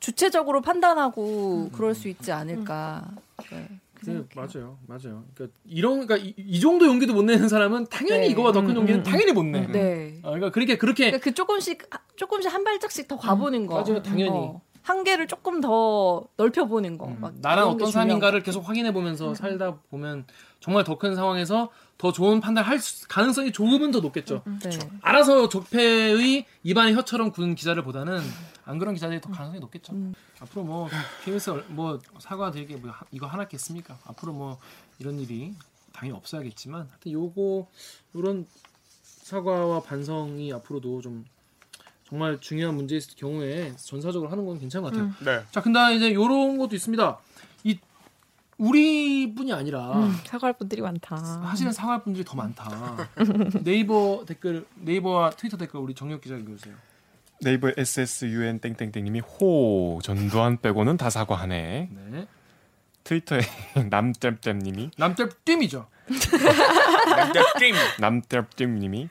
[0.00, 3.10] 주체적으로 판단하고 그럴 수 있지 않을까.
[3.50, 3.68] 네,
[4.00, 4.28] 그 네, 생각해요.
[4.34, 5.24] 맞아요, 맞아요.
[5.34, 8.26] 그러니까 이런 그러니까 이, 이 정도 용기도 못 내는 사람은 당연히 네.
[8.28, 9.66] 이거보다 더큰 음, 용기는 음, 당연히 못 내.
[9.66, 10.18] 네.
[10.22, 13.74] 어, 그러니까 그렇게 그렇게 그러니까 그 조금씩 조금씩 한 발짝씩 더 가보는 거.
[13.82, 14.30] 맞아요, 당연히.
[14.30, 17.06] 어, 한계를 조금 더 넓혀보는 거.
[17.06, 17.40] 막 음,
[17.76, 20.24] 게 어떤 사람인가를 것 계속 확인해 보면서 살다 보면
[20.60, 24.42] 정말 더 큰 상황에서 더 좋은 판단할 수- 가능성이 조금은 더 높겠죠.
[24.64, 24.70] 네.
[25.02, 28.20] 알아서 적폐의 입안의 혀처럼 굳은 기자를 보다는
[28.70, 29.92] 안 그런 기자들이 더 가능성이 높겠죠.
[30.40, 30.88] 앞으로 뭐
[31.24, 33.98] KBS 얼- 뭐 사과드리게 뭐 하- 이거 하나겠습니까?
[34.04, 34.58] 앞으로 뭐
[34.98, 35.54] 이런 일이
[35.92, 37.66] 당연히 없어야겠지만 하여튼 요거
[38.14, 38.46] 요런
[39.02, 41.24] 사과와 반성이 앞으로도 좀
[42.08, 45.12] 정말 중요한 문제일 경우에 전사적으로 하는 건 괜찮은 것 같아요.
[45.24, 45.44] 네.
[45.52, 47.18] 자, 근데 이제 요런 것도 있습니다.
[47.64, 47.78] 이
[48.58, 51.16] 우리뿐이 아니라 음, 사과할 분들이 많다.
[51.16, 53.08] 사실은 사과할 분들이 더 많다.
[53.64, 56.74] 네이버 댓글, 네이버와 트위터 댓글 우리 정혁 기자 읽어주세요.
[57.42, 61.88] 네이버 SSUN 땡땡땡님이 호 전두환 빼고는 다 사과하네.
[62.10, 62.26] 네.
[63.04, 63.40] 트위터에
[63.90, 65.86] 남땜땜님이 남떨 띠이죠
[67.58, 67.74] 게임.
[67.98, 69.08] 남땜땜님이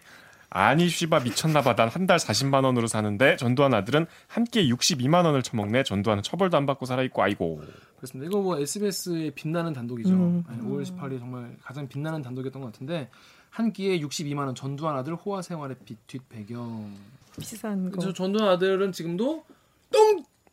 [0.51, 5.43] 아니 씨바 미쳤나봐 난 한 달 40만 원으로 사는데 전두환 아들은 한 끼에 62만 원을
[5.43, 7.61] 처먹네 전두환은 처벌도 안 받고 살아있고 아이고
[7.97, 8.29] 그렇습니다.
[8.29, 10.09] 이거 뭐 SBS의 빛나는 단독이죠.
[10.09, 10.43] 음.
[10.47, 13.09] 아니, 5월 18일이 정말 가장 빛나는 단독이었던 것 같은데
[13.49, 16.93] 한 끼에 62만 원 전두환 아들 호화 생활의 빛, 뒷 배경.
[17.37, 17.91] 비싼 거.
[17.97, 19.45] 그래서 전두환 아들은 지금도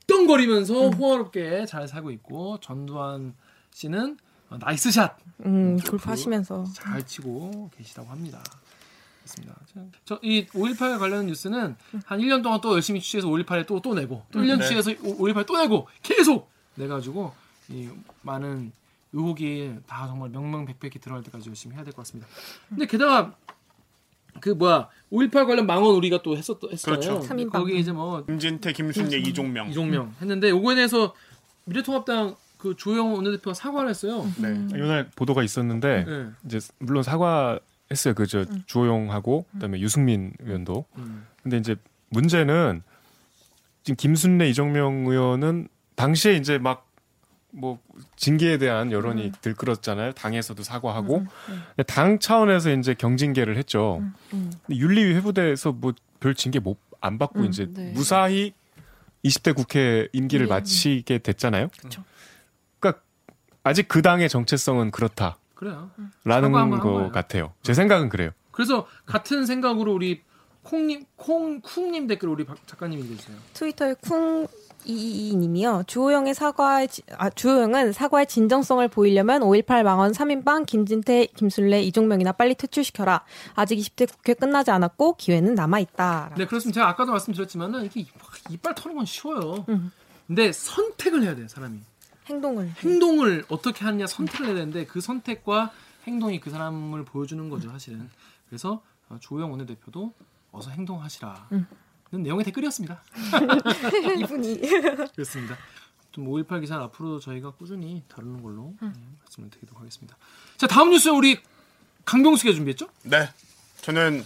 [0.07, 0.93] 떵떵거리면서 음.
[0.95, 3.35] 호화롭게 잘 살고 있고 전두환
[3.73, 4.19] 씨는
[4.51, 5.17] 어, nice shot 잘
[5.47, 6.65] 음, 골프 하시면서.
[7.07, 8.43] 치고 계시다고 합니다.
[9.23, 9.57] 그렇습니다.
[10.05, 14.39] 저이 5.18 관련 뉴스는 한 1년 동안 또 열심히 취재해서 5.18에 또 또 내고 또
[14.41, 14.63] 1년 네.
[14.63, 17.35] 취재해서 5.18또 내고 계속 내 가지고
[17.69, 17.91] 이
[18.23, 18.71] 많은
[19.13, 22.29] 의혹이 다 정말 명명백백히 들어갈 때까지 열심히 해야 될 것 같습니다.
[22.69, 23.35] 근데 게다가
[24.41, 26.99] 그 뭐야 5.18 관련 망원 우리가 또 했었 했어요.
[26.99, 27.21] 그렇죠.
[27.51, 29.69] 거기 이제 뭐 김진태, 김순례, 이종명.
[29.69, 31.15] 이종명 했는데 요거에 대해서
[31.65, 34.27] 미래통합당 그 조영 원내대표가 사과를 했어요.
[34.39, 34.49] 네.
[34.71, 36.27] 이날 보도가 있었는데 네.
[36.45, 37.59] 이제 물론 사과
[37.91, 41.27] 했어요 그저 주호영하고 그다음에 유승민 의원도 음.
[41.43, 41.77] 근데 이제
[42.09, 42.83] 문제는
[43.85, 46.86] 지금 김순례 이정명 의원은 당시에 이제 막
[47.57, 47.79] 뭐
[48.17, 50.13] 징계에 대한 여론이 들끓었잖아요.
[50.13, 54.03] 당에서도 사과하고 근데 당 차원에서 이제 경징계를 했죠.
[54.31, 57.93] 근데 윤리위 회부대에서 뭐 별 징계 못 안 받고 음, 이제 네.
[57.93, 58.53] 무사히
[59.25, 60.51] 20대 국회 임기를 네.
[60.55, 61.69] 마치게 됐잖아요.
[61.81, 62.05] 그쵸.
[62.79, 63.03] 그러니까
[63.63, 65.91] 아직 그 당의 정체성은 그렇다라는 그래요.
[66.71, 67.11] 것 거예요.
[67.13, 67.53] 같아요.
[67.63, 68.31] 제 생각은 그래요.
[68.51, 70.23] 그래서 같은 생각으로 우리
[70.63, 73.37] 콩님 콩 쿵님 댓글 우리 박 작가님이 읽어주세요.
[73.53, 74.47] 트위터에 쿵
[74.87, 75.85] 이이님이요.
[75.87, 82.55] 주호영의 사과의 지- 아 주호영은 사과의 진정성을 보이려면 5.18 망원 3인방 김진태, 김순례, 이종명이나 빨리
[82.55, 83.25] 퇴출시켜라.
[83.55, 86.35] 아직 20대 국회 끝나지 않았고 기회는 남아 있다.
[86.39, 86.81] 네, 그렇습니다.
[86.81, 88.07] 제가 아까도 말씀드렸지만은 이게
[88.51, 89.65] 이빨 터는 건 쉬워요.
[89.69, 89.91] 음.
[90.27, 91.79] 근데 선택을 해야 돼요, 사람이.
[92.27, 95.71] 행동을 행동을 어떻게 하느냐 선택을 해야 되는데 그 선택과
[96.07, 98.09] 행동이 그 사람을 보여주는 거죠, 사실은.
[98.49, 100.13] 그래서 어, 조영 원내대표도
[100.53, 101.49] 어서 행동하시라.
[101.53, 101.67] 음.
[102.13, 103.03] 는 내용의 댓글이었습니다.
[104.21, 104.61] 이분이
[105.15, 105.57] 그렇습니다.
[106.13, 108.95] 좀5.18 기사는 앞으로 저희가 꾸준히 다루는 걸로 음.
[108.97, 110.17] 네, 말씀을 드리도록 하겠습니다.
[110.57, 111.41] 자, 다음 뉴스 우리
[112.05, 112.89] 강병수가 준비했죠?
[113.03, 113.29] 네.
[113.83, 114.25] 저는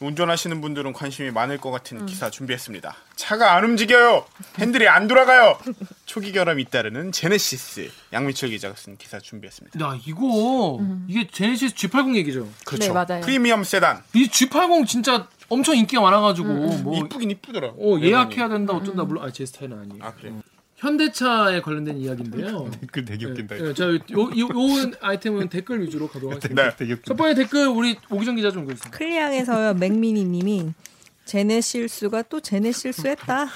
[0.00, 1.72] 운전하시는 분들은 관심이 많을 것 음.
[1.72, 2.96] 같은 기사 준비했습니다.
[3.16, 4.24] 차가 안 움직여요.
[4.58, 5.58] 핸들이 안 돌아가요.
[6.06, 7.90] 초기 결함이 잇따르는 제네시스.
[8.12, 9.78] 양미철 기자가 쓴 기사 준비했습니다.
[9.84, 12.48] 야, 이거 이게 제네시스 G80 얘기죠.
[12.64, 12.86] 그렇죠.
[12.86, 13.20] 네, 맞아요.
[13.22, 14.02] 프리미엄 세단.
[14.14, 17.68] 이 G80 진짜 엄청 인기가 많아가지고 음, 뭐 이쁘긴 이쁘더라.
[17.76, 20.02] 어, 예약해야 된다 어쩐다 물론 아, 제 스타일은 아니에요.
[20.04, 20.32] 아 그래.
[20.76, 22.70] 현대차에 관련된 이야기인데요.
[22.80, 23.58] 댓글 되게 웃긴다.
[23.58, 26.70] 예, 자, 요, 요, 요 아이템은 댓글 위주로 가도록 하겠습니다.
[26.70, 26.76] 네.
[26.76, 28.90] 되게 첫 번째 댓글 우리 오기정 기자 좀 읽어주세요.
[28.92, 30.72] 클리앙에서요 맥미니님이
[31.24, 33.48] 제네 실수가 또 제네 실수했다.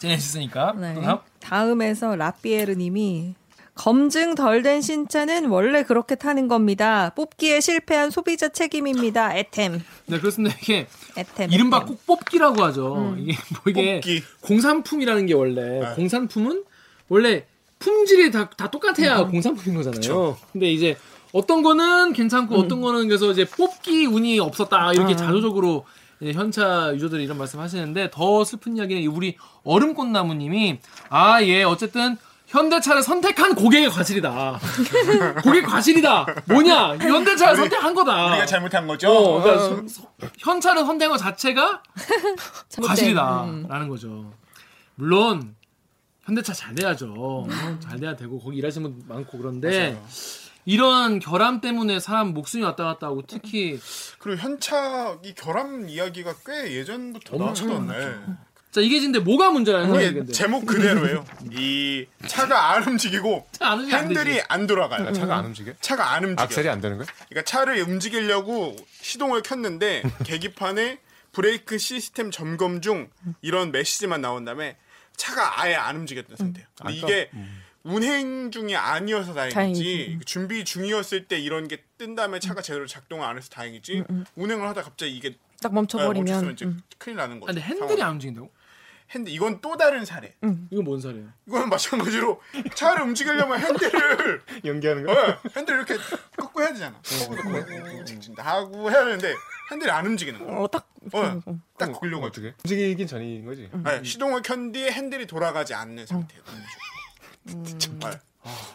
[0.00, 0.72] 제네시스니까.
[0.78, 0.94] 네.
[0.94, 1.18] 또 다음.
[1.40, 3.34] 다음에서 라피에르님이
[3.74, 7.12] 검증 덜 된 신차는 원래 그렇게 타는 겁니다.
[7.16, 9.36] 뽑기에 실패한 소비자 책임입니다.
[9.36, 9.80] 에템.
[10.06, 10.54] 네, 그렇습니다.
[10.62, 11.50] 이게 에템.
[11.50, 11.88] 이른바 에템.
[11.88, 13.14] 꼭 뽑기라고 하죠.
[13.18, 14.22] 이게 뭐 이게 뽑기.
[14.42, 15.94] 공산품이라는 게 원래 네.
[15.94, 16.64] 공산품은
[17.08, 17.46] 원래
[17.78, 20.36] 품질이 다, 다 똑같아야 공산품인 거잖아요.
[20.52, 20.96] 근데 이제
[21.32, 25.86] 어떤 거는 괜찮고 어떤 거는 그래서 이제 뽑기 운이 없었다 이렇게 자조적으로
[26.20, 30.78] 이제 현차 유저들이 이런 말씀 하시는데 더 슬픈 이야기는 우리 얼음꽃나무님이
[31.08, 32.18] 아 예 어쨌든
[32.50, 34.58] 현대차를 선택한 고객의 과실이다.
[35.42, 36.26] 고객 과실이다.
[36.46, 36.96] 뭐냐?
[36.96, 38.26] 현대차를 선택한 거다.
[38.32, 39.10] 우리가 잘못한 거죠.
[39.10, 41.82] 어, 그러니까 서- 서- 현차를 선택한 것 자체가
[42.82, 44.32] 과실이다라는 거죠.
[44.96, 45.54] 물론
[46.24, 47.14] 현대차 잘 돼야죠.
[47.16, 47.46] 어,
[47.80, 50.00] 잘 돼야 되고 거기 일하시는 분 많고 그런데
[50.66, 53.80] 이런 결함 때문에 사람 목숨이 왔다 갔다 하고 특히
[54.18, 58.16] 그리고 현차 이 결함 이야기가 꽤 예전부터 나왔었네.
[58.70, 60.10] 자 이게 근데 뭐가 문제라는 거예요?
[60.10, 60.32] 이게.
[60.32, 61.24] 제목 그대로예요.
[61.50, 64.44] 이 차가 안 움직이고 안안 핸들이 되지.
[64.48, 65.12] 안 돌아가요.
[65.12, 65.72] 차가 안 움직여?
[65.80, 66.42] 차가 안 움직여.
[66.44, 67.06] 악셀이 안 되는 거야?
[67.28, 70.98] 그러니까 차를 움직이려고 시동을 켰는데 계기판에
[71.32, 73.10] 브레이크 시스템 점검 중
[73.42, 74.76] 이런 메시지만 나온 다음에
[75.16, 76.68] 차가 아예 안 움직였던 상태예요.
[76.80, 77.30] 근데 이게
[77.82, 80.18] 운행 중이 아니어서 다행이지 다행이지.
[80.26, 84.04] 준비 중이었을 때 이런 게 뜬 다음에 차가 제대로 작동을 안 해서 다행이지
[84.34, 86.80] 운행을 하다 갑자기 이게 딱 아, 멈춰버리면 멈췄으면 이제 음.
[86.96, 87.50] 큰일 나는 거죠.
[87.50, 88.06] 아, 근데 핸들이 상황.
[88.08, 88.50] 안 움직인다고?
[89.10, 90.34] 핸들 이건 또 다른 사례.
[90.70, 91.28] 이건 뭔 사례예요?
[91.46, 92.40] 이거는 마찬가지로
[92.74, 95.96] 차를 움직이려면 핸들을 연기하는 어, 핸들 이렇게
[96.36, 97.00] 꺾고 해야 되잖아.
[97.02, 99.34] 꺾고 직진다 하고 해야 되는데
[99.72, 100.56] 핸들이 안 움직이는 거야.
[100.58, 101.40] 어, 딱 어,
[101.76, 102.26] 딱 걸려가지고.
[102.26, 102.54] 어떻게?
[102.64, 103.68] 움직이긴 전인 거지.
[103.84, 106.42] 네, 시동을 켠 뒤에 핸들이 돌아가지 않는 상태예요.
[107.78, 108.20] 정말.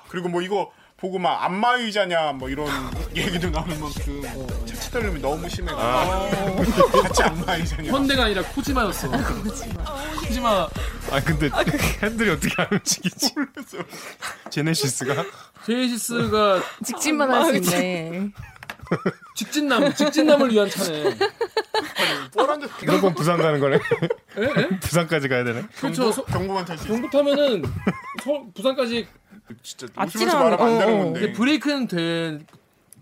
[0.10, 2.68] 그리고 뭐 이거 보고 막 안마 의자냐 뭐 이런
[3.16, 4.22] 얘기도 나오는 만큼
[4.66, 7.92] 차체 떨림이 너무 심해가지고 같이 안마 의자냐.
[7.92, 9.10] 현대가 아니라 코지마였어.
[10.20, 10.68] 코지마
[11.12, 11.50] 아 근데
[12.02, 13.34] 핸들이 어떻게 안 움직이지?
[14.50, 15.26] 제네시스가
[15.66, 18.30] 제네시스가 직진만 할 수 있네.
[19.36, 21.18] 직진남 직진남을 위한 차네.
[22.86, 23.80] 무조건 부산 가는 거네.
[24.80, 25.64] 부산까지 가야 되네.
[25.80, 26.12] 그렇죠.
[26.12, 26.94] 서- 경부만 탈수 있어.
[26.94, 27.64] 경부 타면은
[28.24, 29.08] 서, 부산까지
[29.64, 31.04] 진짜 아찔한- 웃으면서 말하면 안 되는 어, 어.
[31.06, 31.20] 건데.
[31.20, 32.40] 근데 브레이크는 돼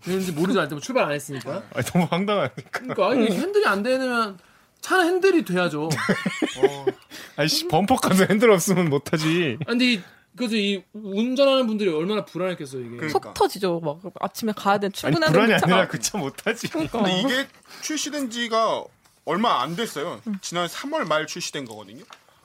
[0.02, 1.62] 되는지 모르지 때 출발 안 했으니까.
[1.74, 2.62] 아 너무 황당하니까.
[2.70, 4.38] 그러니까 아니 핸들이 안 되면
[4.80, 5.88] 차는 핸들이 돼야죠.
[7.36, 9.56] 아이씨 범퍼 카드 핸들 없으면 못 타지.
[9.66, 10.02] 아니, 근데 이,
[10.36, 12.96] 그래서 이 운전하는 분들이 얼마나 불안했겠어요 이게.
[12.96, 13.08] 그러니까.
[13.08, 13.80] 속 터지죠.
[13.80, 15.72] 막 아침에 가야 돼 아니 출근하는 불안이 그 차가.
[15.74, 16.68] 아니라 그 차못 타지.
[16.68, 17.46] 근데 이게
[17.82, 18.84] 출시된 지가
[19.24, 20.20] 얼마 안 됐어요.
[20.42, 22.04] 지난 3월 말 출시된 거거든요.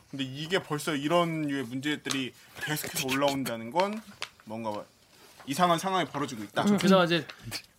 [0.09, 4.01] 근데 이게 벌써 이런 류의 문제들이 계속해서 올라온다는 건
[4.45, 4.83] 뭔가
[5.49, 6.63] 이상한 상황이 벌어지고 있다.
[6.77, 7.25] 게다가 이제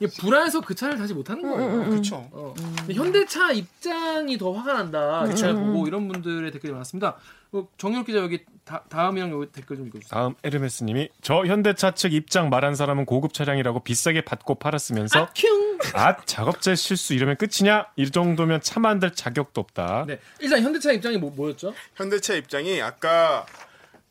[0.00, 1.88] 이게 불안해서 그 차를 다시 못 타는 거예요.
[1.88, 2.28] 그렇죠.
[2.32, 2.52] 어.
[2.92, 5.24] 현대차 입장이 더 화가 난다.
[5.30, 7.16] 이 차를 보고 이런 분들의 댓글이 많습니다.
[7.52, 10.10] 어, 정윤 기자 여기 다, 다음이랑 여기 댓글 좀 읽어주세요.
[10.10, 15.78] 다음 에르메스님이 저 현대차 측 입장 말한 사람은 고급 차량이라고 비싸게 받고 팔았으면서 큐.
[15.94, 17.86] 아 작업자 실수 이러면 끝이냐?
[17.96, 20.04] 이 정도면 차 만들 자격도 없다.
[20.06, 21.72] 네, 일단 현대차 입장이 뭐, 뭐였죠?
[21.96, 23.46] 현대차 입장이 아까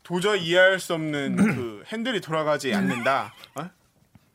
[0.10, 3.32] 도저히 이해할 수 없는 그 핸들이 돌아가지 않는다.
[3.54, 3.70] 어?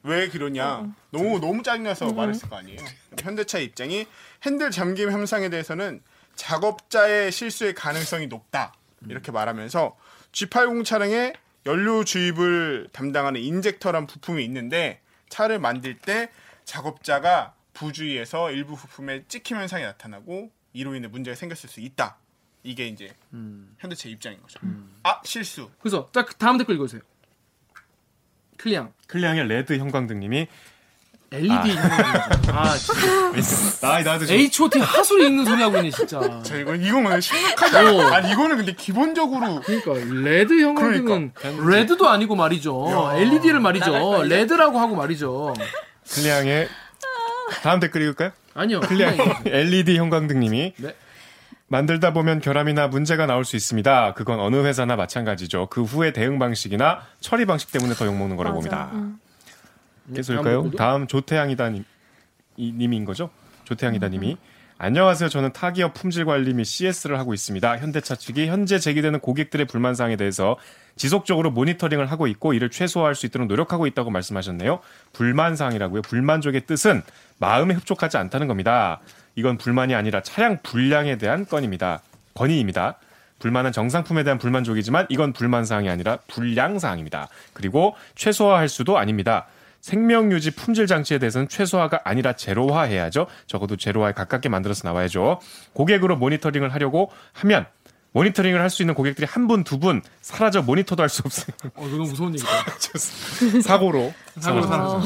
[0.04, 0.94] 왜 그러냐?
[1.10, 2.78] 너무 너무 짜증나서 말했을 거 아니에요.
[3.20, 4.06] 현대차 입장이
[4.46, 6.00] 핸들 잠김 현상에 대해서는
[6.36, 8.72] 작업자의 실수의 가능성이 높다.
[9.08, 9.96] 이렇게 말하면서
[10.30, 11.32] G80 차량에
[11.66, 16.30] 연료 주입을 담당하는 인젝터란 부품이 있는데 차를 만들 때
[16.64, 22.18] 작업자가 부주의해서 일부 부품에 찍힘 현상이 나타나고 이로 인해 문제가 생겼을 수 있다.
[22.64, 23.14] 이게 이제
[23.78, 24.58] 현대차 입장인 거죠.
[25.02, 25.70] 아 실수.
[25.80, 27.02] 그래서 딱 다음 댓글 읽어주세요.
[28.56, 30.48] 클리앙 클리앙의 레드 형광등님이
[31.30, 31.52] LED
[32.48, 33.80] 아, 진짜.
[33.82, 36.42] 나 나도 좀 H.O.T 하수리 읽는 소리 하고 있네 진짜.
[36.42, 37.92] 자 이거 이건 심각하지 않아?
[37.92, 38.00] 어.
[38.12, 41.32] 아니 이거는 근데 기본적으로 그러니까 레드 형광등은
[41.68, 43.12] 레드도 아니고 말이죠.
[43.16, 44.22] LED를 말이죠.
[44.22, 45.54] 레드라고 하고 말이죠.
[46.14, 46.68] 클리앙의
[47.62, 48.32] 다음 댓글 읽을까요?
[48.54, 48.80] 아니요.
[48.80, 50.96] 클리앙 LED 형광등님이 네.
[51.68, 54.14] 만들다 보면 결함이나 문제가 나올 수 있습니다.
[54.14, 55.68] 그건 어느 회사나 마찬가지죠.
[55.70, 58.90] 그 후에 대응 방식이나 처리 방식 때문에 더 욕먹는 거라고 봅니다.
[60.14, 60.56] 계속일까요?
[60.64, 60.76] 댓글도?
[60.76, 61.84] 다음 조태양이다 님,
[62.56, 63.30] 이- 님인 거죠?
[63.64, 64.36] 조태양이다 님이
[64.76, 65.30] 안녕하세요.
[65.30, 67.78] 저는 타기업 품질 관리 및 CS를 하고 있습니다.
[67.78, 70.56] 현대차 측이 현재 제기되는 고객들의 불만 사항에 대해서
[70.96, 74.80] 지속적으로 모니터링을 하고 있고 이를 최소화할 수 있도록 노력하고 있다고 말씀하셨네요.
[75.12, 76.02] 불만 사항이라고요.
[76.02, 77.02] 불만족의 뜻은
[77.38, 79.00] 마음에 흡족하지 않다는 겁니다.
[79.36, 82.00] 이건 불만이 아니라 차량 불량에 대한 건입니다.
[82.34, 82.96] 건의입니다.
[83.38, 87.28] 불만은 정상품에 대한 불만족이지만 이건 불만 사항이 아니라 불량 사항입니다.
[87.52, 89.46] 그리고 최소화할 수도 아닙니다.
[89.80, 93.26] 생명 유지 품질 장치에 대해서는 최소화가 아니라 제로화 해야죠.
[93.46, 95.40] 적어도 제로화에 가깝게 만들어서 나와야죠.
[95.74, 97.66] 고객으로 모니터링을 하려고 하면
[98.12, 101.48] 모니터링을 할 수 있는 고객들이 한 분, 두 분 사라져 모니터도 할 수 없어요.
[101.74, 102.48] 어, 이거 너무 무서운 얘기다.
[103.62, 104.14] 사고로.
[104.40, 105.02] 사고로 사라져.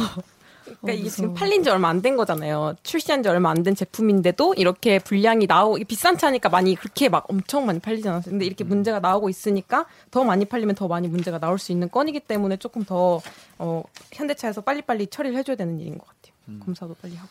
[0.81, 2.75] 그러니까 이게 지금 팔린 지 얼마 안 된 거잖아요.
[2.83, 7.25] 출시한 지 얼마 안 된 제품인데도 이렇게 분량이 나오 이게 비싼 차니까 많이 그렇게 막
[7.29, 8.31] 엄청 많이 팔리지 않았어요.
[8.31, 12.21] 근데 이렇게 문제가 나오고 있으니까 더 많이 팔리면 더 많이 문제가 나올 수 있는 건이기
[12.21, 13.21] 때문에 조금 더
[13.59, 16.59] 어, 현대차에서 빨리빨리 처리를 해줘야 되는 일인 것 같아요.
[16.61, 17.29] 검사도 빨리 하고.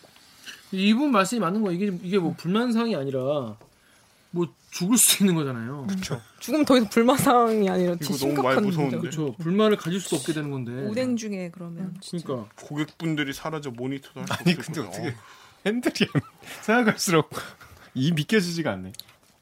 [0.72, 3.56] 이분 말씀이 맞는 거 이게 이게 뭐 불만 사항이 아니라
[4.32, 5.88] 뭐 죽을 수 있는 거잖아요.
[6.40, 8.98] 죽으면 더 이상 불만 사항이 아니라 이거 진짜 너무 심각한 무서운데.
[8.98, 9.02] 문제가.
[9.02, 9.36] 그렇죠.
[9.38, 10.72] 불만을 가질 수도 없게 되는 건데.
[10.72, 14.82] 운행 중에 그러면 그러니까 고객분들이 사라져 모니터도 할수 아니 근데.
[14.82, 15.16] 어떻게
[15.66, 16.08] 핸들이
[16.62, 17.30] 생각할수록
[17.96, 18.94] 이 믿겨지지가 않네.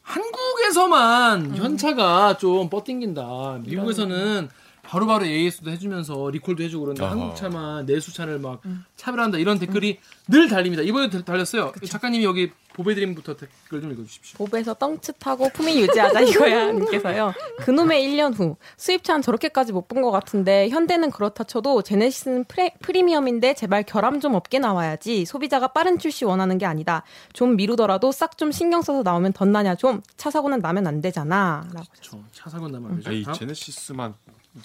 [0.03, 3.59] 한국에서만 현차가 좀 뻗팅긴다.
[3.65, 4.49] 미국에서는
[4.87, 7.11] 바로바로 AS도 해주면서 리콜도 해주고 그런데 어허.
[7.11, 8.61] 한국 차만 내수차를 막
[8.95, 10.83] 차별한다 이런 댓글이 늘 달립니다.
[10.83, 11.71] 이번에 도 달렸어요.
[11.87, 14.37] 작가님이 여기 보배드림부터 댓글 좀 읽어주십시오.
[14.37, 17.33] 보배에서 떵칫하고 품위 유지하자 이거야 님께서요.
[17.59, 23.53] 그놈의 1년 후 수입차는 저렇게까지 못 본 것 같은데 현대는 그렇다 쳐도 제네시스는 프레, 프리미엄인데
[23.53, 27.03] 제발 결함 좀 없게 나와야지 소비자가 빠른 출시 원하는 게 아니다.
[27.33, 31.65] 좀 미루더라도 싹 좀 신경 써서 나오면 덧나냐 좀 차 사고는 나면 안 되잖아.
[31.73, 31.85] 라고.
[32.01, 33.11] 저, 차 사고 나면 안 되죠.
[33.11, 33.33] 에이 다음?
[33.35, 34.13] 제네시스만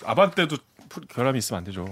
[0.04, 0.56] 아반떼도
[0.88, 1.84] 풀- 결함이 있으면 안 되죠.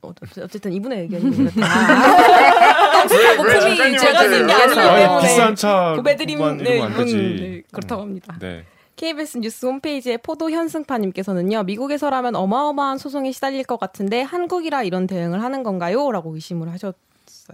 [0.00, 1.56] 어, 어쨌든 이분의 의견이 그렇다.
[3.10, 4.74] 왜 품위 작가님한테 유지하는 게왜 아니기 그래요?
[4.74, 6.44] 때문에 아니, 비싼 차 고배드림 네,
[6.74, 7.12] 이러면 안 되지.
[7.16, 8.36] 이분, 네, 그렇다고 합니다.
[8.40, 8.64] 네.
[8.94, 15.62] KBS 뉴스 홈페이지에 포도 현승파님께서는요, 미국에서라면 어마어마한 소송에 시달릴 것 같은데 한국이라 이런 대응을 하는
[15.64, 16.12] 건가요?
[16.12, 16.94] 라고 의심을 하셨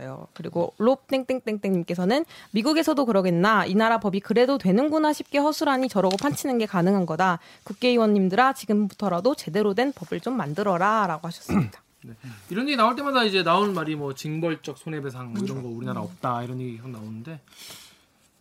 [0.01, 0.29] 어요.
[0.35, 3.65] 그리고 롭땡땡땡땡님께서는 미국에서도 그러겠나?
[3.67, 7.41] 이 나라 법이 그래도 되는구나 싶게 허술하니 저러고 판치는 게 가능한 거다.
[7.65, 11.07] 국회의원님들아 지금부터라도 제대로 된 법을 좀 만들어라.
[11.09, 11.83] 라고 하셨습니다.
[12.49, 16.45] 이런 얘기 나올 때마다 이제 나오는 말이 뭐 징벌적 손해배상 뭐 이런 거 우리나라 없다
[16.45, 17.41] 이런 얘기 계속 나오는데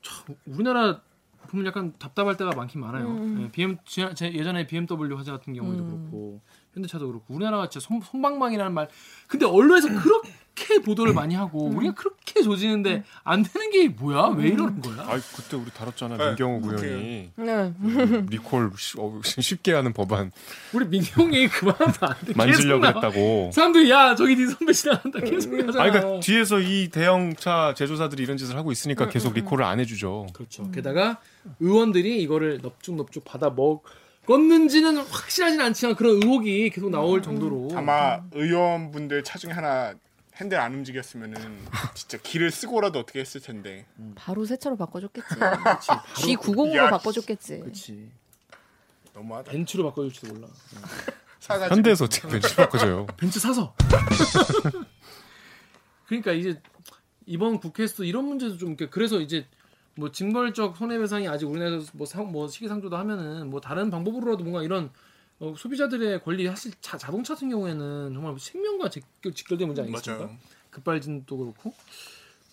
[0.03, 1.01] 참 우리나라
[1.47, 3.07] 보면 약간 답답할 때가 많긴 많아요.
[3.07, 3.41] 음.
[3.45, 5.89] 예, BM 제- 예전에 BMW 화재 같은 경우에도 음.
[5.89, 6.41] 그렇고
[6.73, 8.89] 현대차도 그렇고 우리나라가 진짜 손, 손방망이라는 말.
[9.27, 10.31] 근데 언론에서 그렇게
[10.83, 11.77] 보도를 많이 하고 음.
[11.77, 14.33] 우리가 그렇게 조지는데 안 되는 게 뭐야?
[14.37, 14.95] 왜 이러는 거야?
[15.07, 16.87] 아 그때 우리 다뤘잖아 네, 민경호 그렇게.
[16.87, 17.73] 구형이 네.
[18.29, 20.31] 리콜 쉬- 어, 쉽게 하는 법안
[20.73, 22.33] 우리 민경이 그만하면 안 돼.
[22.35, 23.07] 만지려고 계속 나와.
[23.11, 23.51] 했다고.
[23.53, 25.83] 사람들이 야 저기 네 선배 지나간다 계속 하잖아.
[25.83, 30.27] 아니 그러니까 뒤에서 이 대형차 제조사들이 이런 짓을 하고 있으니까 계속 리콜을 안 해주죠.
[30.33, 30.69] 그렇죠.
[30.71, 31.19] 게다가
[31.59, 33.49] 의원들이 이거를 넙죽넙죽 받아
[34.27, 39.93] 먹었는지는 확실하진 않지만 그런 의혹이 계속 나올 정도로 아마 의원분들 차중에 하나
[40.39, 41.35] 핸들 안 움직였으면은
[41.95, 43.87] 진짜 길을 쓰고라도 어떻게 했을 텐데.
[44.15, 45.27] 바로 새 차로 바꿔줬겠지.
[45.35, 45.87] 그렇지.
[45.87, 47.59] 바로 G90으로 야, 바꿔줬겠지.
[47.59, 48.11] 그렇지.
[49.13, 49.51] 너무하다.
[49.51, 50.47] 벤츠로 바꿔줄지도 몰라.
[51.39, 51.75] 사가지고.
[51.75, 53.07] 현대에서 어떻게 벤치 바꿔줘요?
[53.17, 53.73] 벤츠 사서.
[56.07, 56.61] 그러니까 이제
[57.25, 59.47] 이번 국회에서도 이런 문제도 좀 이렇게 그래서 이제
[59.95, 64.91] 뭐 징벌적 손해배상이 아직 우리나라에서 뭐, 상, 뭐 시기상조도 하면은 뭐 다른 방법으로라도 뭔가 이런
[65.39, 70.25] 어, 소비자들의 권리 사실 자, 자동차 같은 경우에는 정말 생명과 직결, 직결된 문제 아니겠습니까?
[70.25, 70.37] 맞아요.
[70.71, 71.73] 급발진도 그렇고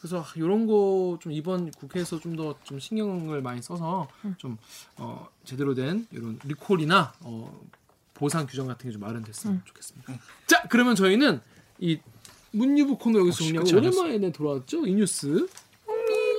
[0.00, 4.58] 그래서 이런 거 좀 이번 국회에서 좀 더좀 신경을 많이 써서 좀
[4.96, 7.60] 어, 제대로 된 이런 리콜이나 어,
[8.12, 10.12] 보상 규정 같은 게 좀 마련됐으면 좋겠습니다.
[10.46, 11.40] 자 그러면 저희는
[11.78, 11.98] 이
[12.50, 13.76] 문유부 코너 여기서 정리하고.
[13.76, 15.46] 오랜만에 돌아왔죠 이 뉴스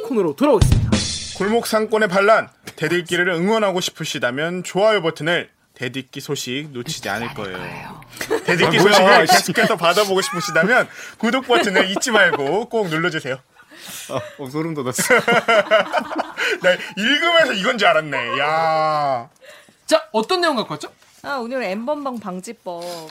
[0.08, 0.92] 코너로 돌아오겠습니다.
[1.38, 8.02] 골목 상권의 반란 대들기를 응원하고 싶으시다면 좋아요 버튼을 대들기 소식 놓치지 않을 거예요.
[8.46, 9.34] 대들기 아, 소식을 씨.
[9.54, 13.38] 계속해서 받아보고 싶으시다면 구독 버튼을 잊지 말고 꼭 눌러주세요.
[14.40, 15.04] 어, 소름 돋았어.
[16.64, 18.40] 나 읽으면서 이건 줄 알았네.
[18.40, 19.30] 야.
[19.86, 20.90] 자 어떤 내용 갖고 왔죠?
[21.22, 23.10] 아, 오늘 엠번방 방지법을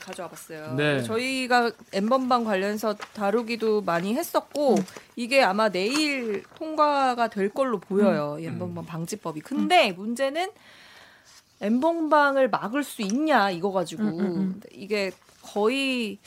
[0.00, 0.74] 가져와 봤어요.
[0.76, 1.02] 네.
[1.02, 4.76] 저희가 엠번방 관련해서 다루기도 많이 했었고
[5.16, 8.38] 이게 아마 내일 통과가 될 걸로 보여요.
[8.40, 9.40] 이 엠번방 방지법이.
[9.40, 10.50] 근데 문제는
[11.62, 14.02] N번방을 막을 수 있냐 이거 가지고
[14.72, 16.18] 이게 거의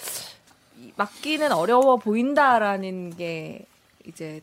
[0.95, 3.65] 막기는 어려워 보인다라는 게
[4.08, 4.41] 이제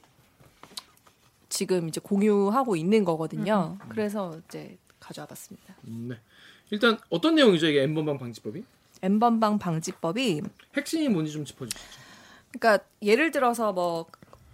[1.49, 3.79] 지금 이제 공유하고 있는 거거든요.
[3.89, 5.75] 그래서 이제 가져와 봤습니다.
[5.89, 6.17] 음, 네.
[6.71, 8.63] 일단 어떤 내용이죠 이게 N번방 방지법이?
[9.03, 10.43] N번방 방지법이
[10.77, 11.83] 핵심이 뭔지 좀 짚어주시죠.
[12.53, 14.07] 그러니까 예를 들어서 뭐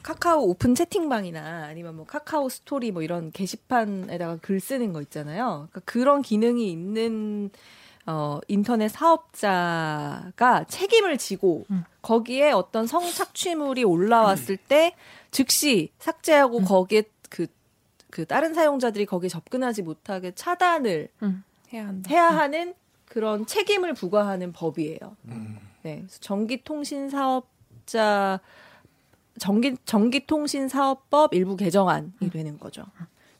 [0.08, 5.68] 카카오 오픈 채팅방이나 아니면 뭐 카카오 스토리 뭐 이런 게시판에다가 글 쓰는 거 있잖아요.
[5.70, 7.50] 그러니까 그런 기능이 있는
[8.06, 11.66] 어 인터넷 사업자가 책임을 지고
[12.00, 14.94] 거기에 어떤 성착취물이 올라왔을 때
[15.30, 17.46] 즉시 삭제하고 거기에 그
[18.10, 21.08] 그 다른 사용자들이 거기에 접근하지 못하게 차단을
[21.72, 22.10] 해야 한다.
[22.10, 22.74] 해야 하는
[23.06, 25.16] 그런 책임을 부과하는 법이에요.
[25.82, 28.40] 네, 그래서 전기통신 사업자
[29.38, 32.84] 전기 전기통신 사업법 일부 개정안이 되는 거죠.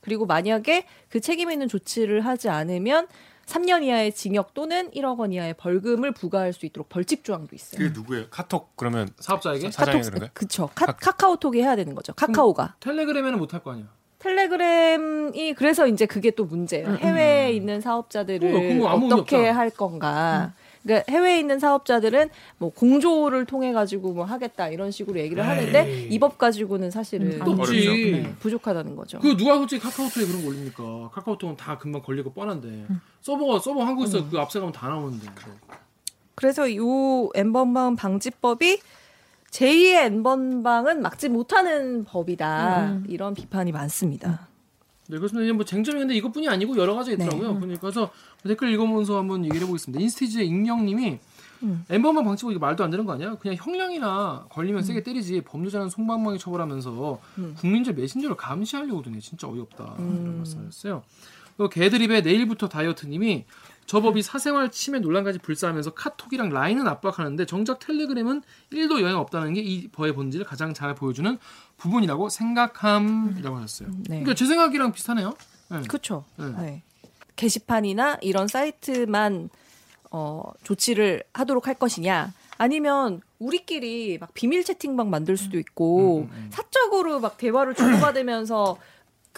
[0.01, 3.09] 그리고 만약에 그 책임 있는 조치를 하지 않으면
[3.47, 7.79] 3년 이하의 징역 또는 1억 원 이하의 벌금을 부과할 수 있도록 벌칙 조항도 있어요.
[7.79, 8.27] 그게 누구예요?
[8.31, 10.31] 카톡 그러면 사업자에게 사장이 그런가요?
[10.35, 10.69] 그쵸.
[10.75, 12.13] 카, 카카오톡이 해야 되는 거죠.
[12.15, 12.75] 카카오가.
[12.81, 13.87] 텔레그램에는 못 할 거 아니야.
[14.19, 16.97] 텔레그램이 그래서 이제 그게 또 문제예요.
[16.97, 19.49] 해외에 있는 사업자들을 어, 어떻게.
[19.49, 20.53] 할 건가.
[20.83, 26.19] 그러니까 해외에 있는 사업자들은 뭐 공조를 통해 가지고 뭐 하겠다 이런 식으로 얘기를 하는데 이
[26.19, 28.13] 법 가지고는 사실은 또 없지.
[28.13, 29.19] 네, 부족하다는 거죠.
[29.21, 31.11] 그 누가 솔직히 카카오톡에 그런 거 올립니까?
[31.13, 32.87] 카카오톡은 다 금방 걸리고 뻔한데
[33.21, 35.27] 서버가 서버 한국에서 그 앞서가면 다 나오는데.
[36.35, 36.79] 그래서 이
[37.35, 38.81] N번방 방지법이
[39.51, 43.01] 제2의 N번방은 막지 못하는 법이다.
[43.09, 44.48] 이런 비판이 많습니다.
[45.11, 45.45] 네, 그렇습니다.
[45.45, 47.55] 이제 뭐 쟁점이 근데 이것뿐이 아니고 여러 가지 있더라고요.
[47.55, 48.11] 그러니까 그래서
[48.47, 50.01] 댓글 읽어보면서 한번 얘기를 해보겠습니다.
[50.01, 51.19] 인스티지의 익명님이
[51.89, 53.37] 엠버만 방치고 이게 말도 안 되는 거 아니야?
[53.37, 57.21] 그냥 형량이나 걸리면 세게 때리지 범죄자는 송방망이 처벌하면서
[57.57, 59.19] 국민적 메신저를 감시하려고 드네.
[59.21, 59.97] 진짜 어이없다.
[59.99, 61.03] 이런 말씀하셨어요.
[61.57, 63.47] 또 개드립의 내일부터 다이어트님이
[63.89, 69.63] 저 법이 사생활 침해 논란까지 불사하면서 카톡이랑 라인은 압박하는데 정작 텔레그램은 1도 영향 없다는 게
[69.63, 71.39] 이 법의 본질을 가장 잘 보여주는
[71.79, 73.89] 부분이라고 생각함이라고 하셨어요.
[74.03, 74.03] 네.
[74.21, 75.33] 그러니까 제 생각이랑 비슷하네요.
[75.71, 75.81] 네.
[75.89, 76.25] 그렇죠.
[76.37, 76.47] 네.
[76.59, 76.83] 네.
[77.37, 79.49] 게시판이나 이런 사이트만
[80.11, 87.39] 어, 조치를 하도록 할 것이냐 아니면 우리끼리 막 비밀 채팅방 만들 수도 있고 사적으로 막
[87.39, 88.77] 대화를 주고받으면서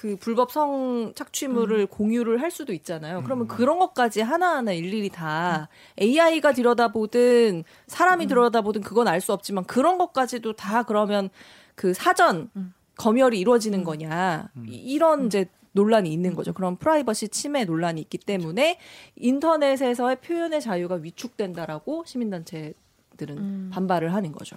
[0.00, 3.22] 그 불법 성 착취물을 공유를 할 수도 있잖아요.
[3.22, 5.68] 그러면 그런 것까지 하나하나 일일이 다
[6.00, 11.28] AI가 들여다보든 사람이 들여다보든 그건 알 수 없지만 그런 것까지도 다 그러면
[11.74, 12.50] 그 사전
[12.96, 14.48] 검열이 이루어지는 거냐.
[14.66, 16.54] 이- 이런 이제 논란이 있는 거죠.
[16.54, 18.78] 그런 프라이버시 침해 논란이 있기 때문에
[19.16, 24.56] 인터넷에서의 표현의 자유가 위축된다라고 시민단체들은 반발을 하는 거죠.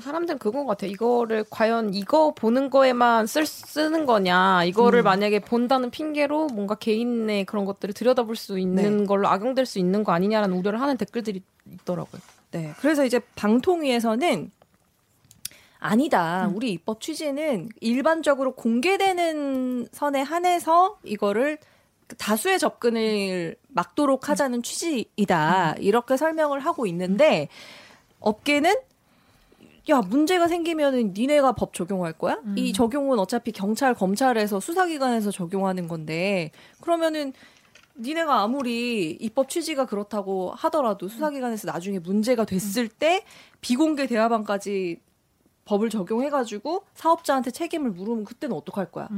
[0.00, 0.90] 사람들은 그건 것 같아요.
[0.90, 4.64] 이거를 과연 이거 보는 거에만 쓸, 쓰는 거냐.
[4.64, 9.04] 이거를 만약에 본다는 핑계로 뭔가 개인의 그런 것들을 들여다볼 수 있는 네.
[9.06, 11.42] 걸로 악용될 수 있는 거 아니냐라는 우려를 하는 댓글들이
[11.72, 12.20] 있더라고요.
[12.50, 12.72] 네.
[12.78, 14.50] 그래서 이제 방통위에서는
[15.80, 16.50] 아니다.
[16.52, 21.58] 우리 입법 취지는 일반적으로 공개되는 선에 한해서 이거를
[22.16, 25.76] 다수의 접근을 막도록 하자는 취지이다.
[25.78, 27.48] 이렇게 설명을 하고 있는데
[28.20, 28.74] 업계는
[29.88, 32.38] 야 문제가 생기면은 니네가 법 적용할 거야?
[32.56, 37.32] 이 적용은 어차피 경찰 검찰에서 수사기관에서 적용하는 건데 그러면은
[38.00, 43.24] 니네가 아무리 입법 취지가 그렇다고 하더라도 수사기관에서 나중에 문제가 됐을 때
[43.60, 45.00] 비공개 대화방까지
[45.64, 49.08] 법을 적용해가지고 사업자한테 책임을 물으면 그때는 어떡할 거야?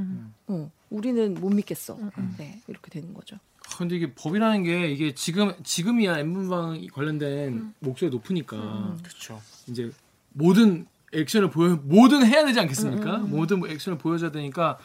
[0.48, 1.98] 어, 우리는 못 믿겠어.
[2.38, 3.36] 네, 이렇게 되는 거죠.
[3.36, 9.40] 아, 근데 이게 법이라는 게 이게 지금 지금이야 N분방 관련된 목소리 높으니까 그렇죠.
[9.68, 9.92] 이제
[10.32, 13.18] 모든 액션을 보여 모든 해야 되지 않겠습니까?
[13.18, 14.78] 모든 액션을 보여줘야 되니까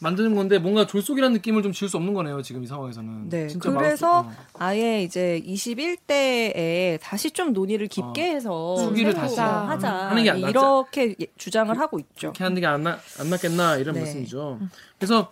[0.00, 2.42] 만드는 건데 뭔가 졸속이라는 느낌을 좀 지울 수 없는 거네요.
[2.42, 3.28] 지금 이 상황에서는.
[3.28, 4.44] 네, 진짜 그래서 마우스- 어.
[4.58, 10.50] 아예 이제 21대에 다시 좀 논의를 깊게 해서 수기를 다시 하자 하는 게안 낫지.
[10.50, 12.26] 이렇게 예- 주장을 하고 있죠.
[12.28, 12.98] 이렇게 하는 게안안
[13.30, 14.00] 낫겠나 이런 네.
[14.00, 14.58] 말씀이죠.
[14.98, 15.30] 그래서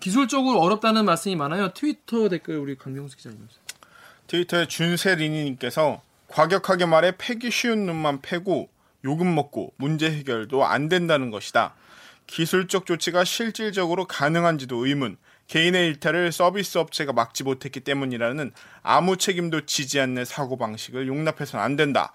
[0.00, 1.72] 기술적으로 어렵다는 말씀이 많아요.
[1.74, 3.38] 트위터 댓글 우리 강명수 기자님.
[4.26, 8.68] 트위터의 준세리니님께서 과격하게 말해 패기 쉬운 놈만 패고
[9.04, 11.74] 요금 먹고 문제 해결도 안 된다는 것이다.
[12.26, 15.18] 기술적 조치가 실질적으로 가능한지도 의문.
[15.46, 18.52] 개인의 일탈을 서비스 업체가 막지 못했기 때문이라는
[18.82, 22.14] 아무 책임도 지지 않는 사고 방식을 용납해서는 안 된다.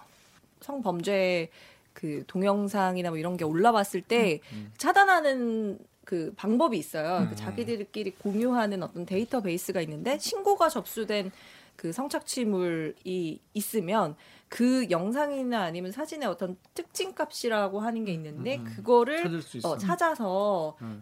[0.61, 1.49] 성범죄
[1.93, 4.39] 그 동영상이나 뭐 이런 게 올라왔을 때
[4.77, 7.27] 차단하는 그 방법이 있어요.
[7.29, 11.31] 그 자기들끼리 공유하는 어떤 데이터베이스가 있는데 신고가 접수된
[11.79, 14.17] 그 성착취물이 있으면
[14.49, 19.69] 그 영상이나 아니면 사진의 어떤 특징 값이라고 하는 게 있는데 그거를 찾을 수 있어.
[19.69, 21.01] 어, 찾아서 음.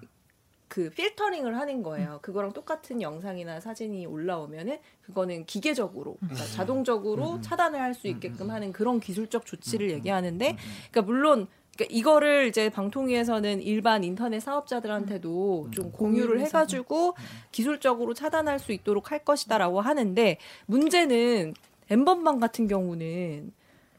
[0.68, 2.20] 그 필터링을 하는 거예요.
[2.22, 9.00] 그거랑 똑같은 영상이나 사진이 올라오면은 그거는 기계적으로 그러니까 자동적으로 차단을 할 수 있게끔 하는 그런
[9.00, 10.58] 기술적 조치를 얘기하는데
[10.92, 11.48] 그러니까 물론
[11.78, 17.16] 그러니까 이거를 이제 방통위에서는 일반 인터넷 사업자들한테도 좀 공유를 해가지고
[17.52, 21.54] 기술적으로 차단할 수 있도록 할 것이다라고 하는데 문제는
[21.90, 23.54] 엠번방 같은 경우는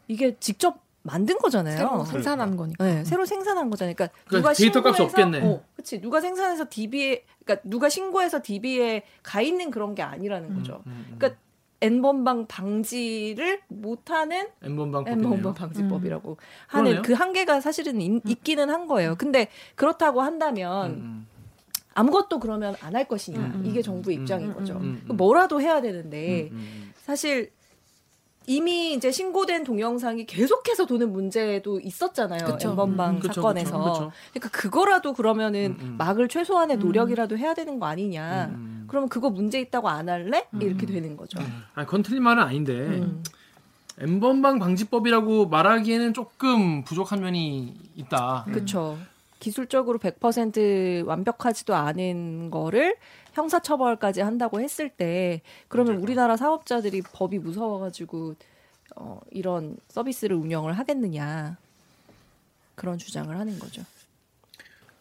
[0.08, 1.76] 이게 직접 만든 거잖아요.
[1.78, 2.84] 새로 생산한 거니까.
[2.84, 3.94] 네, 새로 생산한 거잖아요.
[3.94, 5.40] 그러니까 그러니까 누가 데이터 값이 신고해서- 없겠네.
[5.42, 6.00] 어, 그렇지.
[6.00, 10.82] 누가 생산해서 DB에 그러니까 누가 신고해서 DB에 가 있는 그런 게 아니라는 거죠.
[11.16, 11.40] 그러니까
[11.80, 15.54] N번방 방지를 못하는 N번방 N번방.
[15.54, 16.36] 방지법이라고
[16.68, 16.90] 그러네요.
[16.96, 19.14] 하는 그 한계가 사실은 인- 있기는 한 거예요.
[19.16, 21.26] 근데 그렇다고 한다면 음,
[21.94, 24.74] 아무것도 그러면 안 할 것이냐 음, 이게 정부의 음, 입장인 음, 거죠.
[24.74, 25.16] 음, 음.
[25.16, 26.92] 뭐라도 해야 되는데 음, 음.
[26.96, 27.50] 사실
[28.48, 32.46] 이미 이제 신고된 동영상이 계속해서 도는 문제도 있었잖아요.
[32.46, 32.70] 그쵸.
[32.70, 33.78] 엠번방 음, 그쵸, 사건에서.
[33.78, 34.12] 그쵸, 그쵸.
[34.32, 35.94] 그러니까 그거라도 그러면은 음, 음.
[35.98, 38.46] 막을 최소한의 노력이라도 해야 되는 거 아니냐.
[38.46, 38.84] 음, 음.
[38.88, 40.46] 그러면 그거 문제 있다고 안 할래?
[40.60, 41.38] 이렇게 되는 거죠.
[41.74, 43.22] 아니, 그건 틀린 말은 아닌데 음.
[43.98, 48.46] N번방 방지법이라고 말하기에는 조금 부족한 면이 있다.
[48.46, 48.96] 그렇죠.
[49.38, 52.96] 기술적으로 100% 완벽하지도 않은 거를
[53.34, 58.34] 형사처벌까지 한다고 했을 때 그러면 우리나라 사업자들이 법이 무서워가지고
[58.96, 61.56] 어, 이런 서비스를 운영을 하겠느냐.
[62.74, 63.82] 그런 주장을 하는 거죠.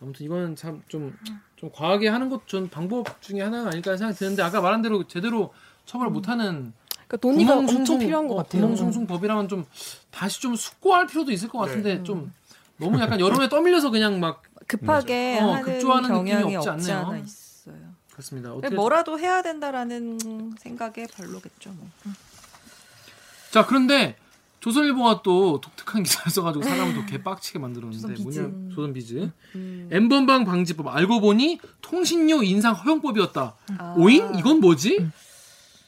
[0.01, 1.15] 아무튼 이거는 참좀
[1.55, 5.53] 좀 과하게 하는 것 전 방법 중에 하나가 아닐까 생각이 드는데 아까 말한 대로 제대로
[5.85, 6.73] 처벌을 못하는
[7.07, 8.61] 그러니까 구멍 엄청 필요한 것 어, 같아요.
[8.61, 9.65] 구멍숭숭 법이라면 좀
[10.11, 12.31] 다시 좀 숙고할 필요도 있을 것 같은데 좀
[12.78, 17.07] 너무 약간 여론에 떠밀려서 그냥 막 급하게 어, 하는 급조하는 느낌이 경향이 없지 없지 않네요.
[17.07, 17.75] 않아 있어요.
[18.11, 18.49] 그렇습니다.
[18.75, 21.71] 뭐라도 해야 된다라는 생각에 별로겠죠.
[21.71, 21.89] 뭐.
[23.51, 24.15] 자 그런데
[24.59, 28.69] 조선일보가 또 독특한 기사를 써가지고 사람을 또 개빡치게 만들었는데 뭐냐?
[28.75, 29.32] 조선비즈.
[29.91, 33.55] 엠번방 방지법 알고 보니 통신료 인상 허용법이었다.
[33.97, 34.34] 오잉?
[34.36, 35.09] 이건 뭐지?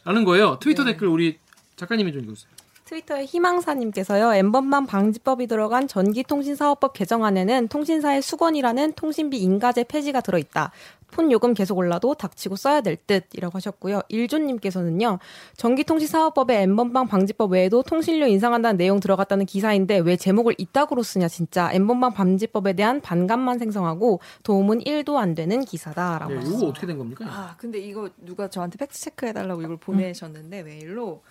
[0.06, 0.60] 라는 거예요.
[0.60, 1.40] 트위터 댓글 우리
[1.76, 2.52] 작가님이 좀 읽어주세요
[2.90, 10.72] 트위터의 희망사님께서요, 엠번방 방지법이 들어간 전기통신사업법 개정안에는 통신사의 수건이라는 통신비 인가제 폐지가 들어있다.
[11.12, 14.02] 폰 요금 계속 올라도 닥치고 써야 될 듯이라고 하셨고요.
[14.10, 15.20] 일조님께서는요,
[15.58, 22.14] 전기통신사업법에 엠번방 방지법 외에도 통신료 인상한다는 내용 들어갔다는 기사인데 왜 제목을 이따구로 쓰냐 진짜 엠번방
[22.14, 26.58] 방지법에 대한 반감만 생성하고 도움은 1도 안 되는 기사다라고 네, 하셨어요.
[26.58, 31.22] 이거 어떻게 된 겁니까 아, 근데 이거 누가 저한테 팩트 체크 해달라고 이걸 보내셨는데 메일로.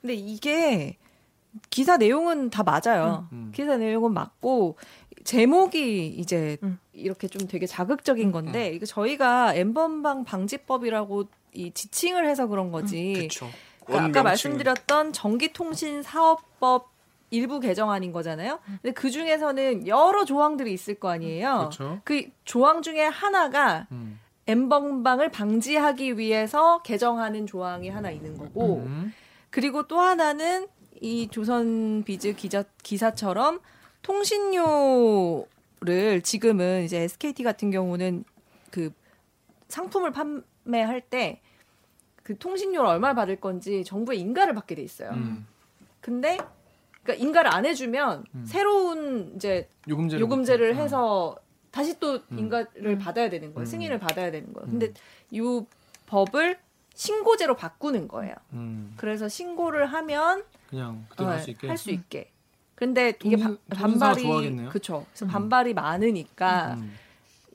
[0.00, 0.96] 근데 이게
[1.68, 3.28] 기사 내용은 다 맞아요.
[3.32, 3.52] 음.
[3.54, 4.76] 기사 내용은 맞고
[5.24, 6.78] 제목이 이제 음.
[6.92, 13.14] 이렇게 좀 되게 자극적인 건데 이거 저희가 엠번방 방지법이라고 이 지칭을 해서 그런 거지.
[13.14, 13.48] 그렇죠.
[13.84, 16.90] 그러니까 아까 말씀드렸던 전기통신 사업법
[17.30, 18.60] 일부 개정안인 거잖아요.
[18.64, 21.56] 근데 그 중에서는 여러 조항들이 있을 거 아니에요.
[21.58, 22.00] 그렇죠.
[22.04, 24.18] 그 조항 중에 하나가 음.
[24.46, 29.12] 엠번방을 방지하기 위해서 개정하는 조항이 하나 있는 거고 음.
[29.50, 30.68] 그리고 또 하나는
[31.00, 33.60] 이 조선 비즈 기자 기사처럼
[34.02, 35.46] 통신료를
[36.22, 38.24] 지금은 이제 SKT 같은 경우는
[38.70, 38.92] 그
[39.68, 41.40] 상품을 판매할 때
[42.30, 45.10] 그 통신료를 얼마 받을 건지 정부에 인가를 받게 돼 있어요.
[45.10, 45.48] 음.
[46.00, 46.38] 근데
[47.02, 50.82] 그러니까 인가를 안 해주면 새로운 이제 요금제를 요금제를 해.
[50.82, 51.36] 해서
[51.72, 52.38] 다시 또 음.
[52.38, 53.64] 인가를 받아야 되는 거예요.
[53.64, 53.66] 음.
[53.66, 54.68] 승인을 받아야 되는 거예요.
[54.70, 54.92] 근데
[55.32, 55.40] 이
[56.06, 56.58] 법을
[57.04, 58.34] 신고제로 바꾸는 거예요.
[58.52, 58.92] 음.
[58.98, 61.66] 그래서 신고를 하면 그냥 그대로 할수 있게.
[61.68, 62.30] 할 수 있게.
[62.74, 64.68] 근데 이게 바- 반발이.
[64.68, 65.06] 그쵸.
[65.14, 66.94] 그래서 반발이 많으니까 음.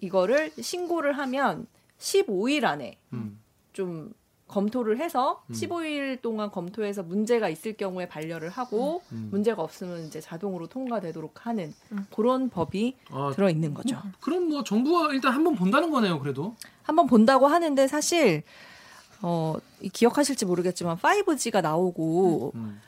[0.01, 1.67] 이거를 신고를 하면
[1.99, 3.39] 15일 안에 음.
[3.71, 4.13] 좀
[4.47, 5.53] 검토를 해서 음.
[5.53, 9.29] 15일 동안 검토해서 문제가 있을 경우에 반려를 하고 음.
[9.31, 11.71] 문제가 없으면 이제 자동으로 통과되도록 하는
[12.15, 14.01] 그런 법이 아, 들어 있는 거죠.
[14.21, 16.19] 그럼 뭐 정부가 일단 한번 본다는 거네요.
[16.19, 16.55] 그래도.
[16.81, 18.41] 한번 본다고 하는데 사실
[19.21, 22.81] 어, 이 기억하실지 모르겠지만 5G가 나오고 음.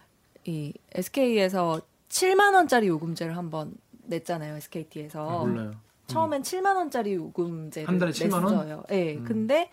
[0.45, 3.73] 이 SK에서 7만 원짜리 요금제를 한번
[4.05, 4.55] 냈잖아요.
[4.57, 5.29] SKT에서.
[5.29, 5.71] 아, 몰라요.
[6.07, 8.43] 처음엔 7만 원짜리 요금제를 한 달에 7만 원?
[8.55, 8.83] 냈어요.
[8.91, 9.15] 예.
[9.15, 9.23] 음.
[9.25, 9.69] 근데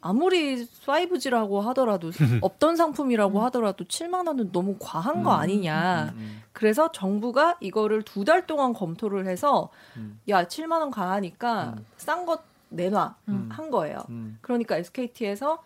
[0.00, 2.10] 아무리 5G라고 하더라도
[2.42, 5.40] 없던 상품이라고 하더라도 7만 원은 너무 과한 거 음.
[5.40, 6.12] 아니냐.
[6.14, 6.42] 음.
[6.52, 10.20] 그래서 정부가 이거를 두 달 동안 검토를 해서 음.
[10.28, 11.86] 야 7만 원 과하니까 음.
[11.96, 13.48] 싼것 내놔 음.
[13.50, 13.98] 한 거예요.
[14.10, 14.38] 음.
[14.40, 15.62] 그러니까 SKT에서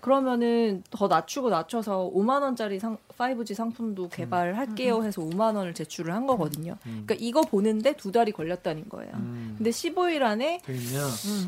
[0.00, 6.26] 그러면은 더 낮추고 낮춰서 5만 원짜리 상, 5G 상품도 개발할게요 해서 5만 원을 제출을 한
[6.28, 6.76] 거거든요.
[6.86, 7.02] 음.
[7.04, 9.12] 그러니까 이거 보는데 두 달이 걸렸다는 거예요.
[9.14, 9.54] 음.
[9.56, 10.62] 근데 15일 안에?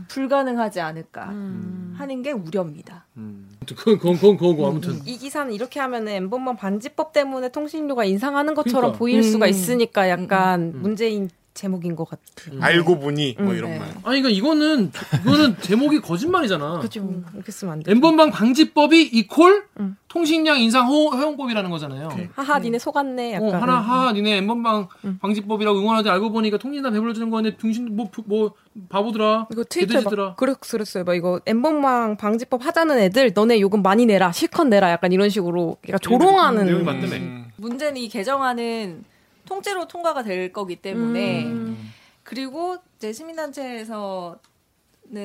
[0.08, 1.94] 불가능하지 않을까 음.
[1.96, 3.04] 하는 게 우려입니다.
[3.16, 3.48] 음.
[3.76, 5.00] 그건 그건 그건 아무튼.
[5.04, 8.98] 이 기사는 이렇게 하면은 엠번방 반지법 때문에 통신료가 인상하는 것처럼 그러니까.
[8.98, 9.50] 보일 수가 음.
[9.50, 10.82] 있으니까 약간 음.
[10.82, 12.22] 문제인 제목인 것 같아.
[12.52, 12.62] 음.
[12.62, 13.78] 알고 보니 뭐 음, 이런 네.
[13.80, 13.88] 말.
[14.04, 14.92] 아니 그러니까 이거는
[15.22, 16.78] 이거는 제목이 거짓말이잖아.
[16.78, 17.04] 그죠.
[17.34, 17.90] 이렇게 쓰면 안 돼.
[17.90, 19.96] 엠번방 방지법이 이콜 음.
[20.06, 22.08] 통신량 인상 허- 허용법이라는 거잖아요.
[22.34, 23.36] 하하, 니네 속았네.
[23.38, 23.62] 어, 약간.
[23.62, 25.18] 하나 하 니네 엠번방 음.
[25.20, 28.54] 방지법이라고 응원하지 알고 보니까 통신단 배불러 주는 거는데 병신 뭐뭐
[28.88, 29.48] 바보더라.
[29.50, 29.64] 이거.
[30.04, 31.02] 막 그랬, 그랬어요.
[31.02, 35.76] 막 이거 엠번방 방지법 하자는 애들 너네 요금 많이 내라 실컷 내라 약간 이런 식으로
[35.82, 37.16] 그러니까 조롱하는 내용이 맞다며.
[37.16, 37.46] 음.
[37.56, 39.02] 문제는 이 개정안은
[39.48, 41.92] 통째로 통과가 될 거기 때문에 음.
[42.22, 44.38] 그리고 이제 시민단체에서는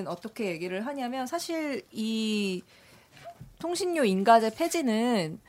[0.08, 2.64] 어떻게 얘기를 하냐면 사실 이
[3.60, 5.40] 통신료 인가제 폐지는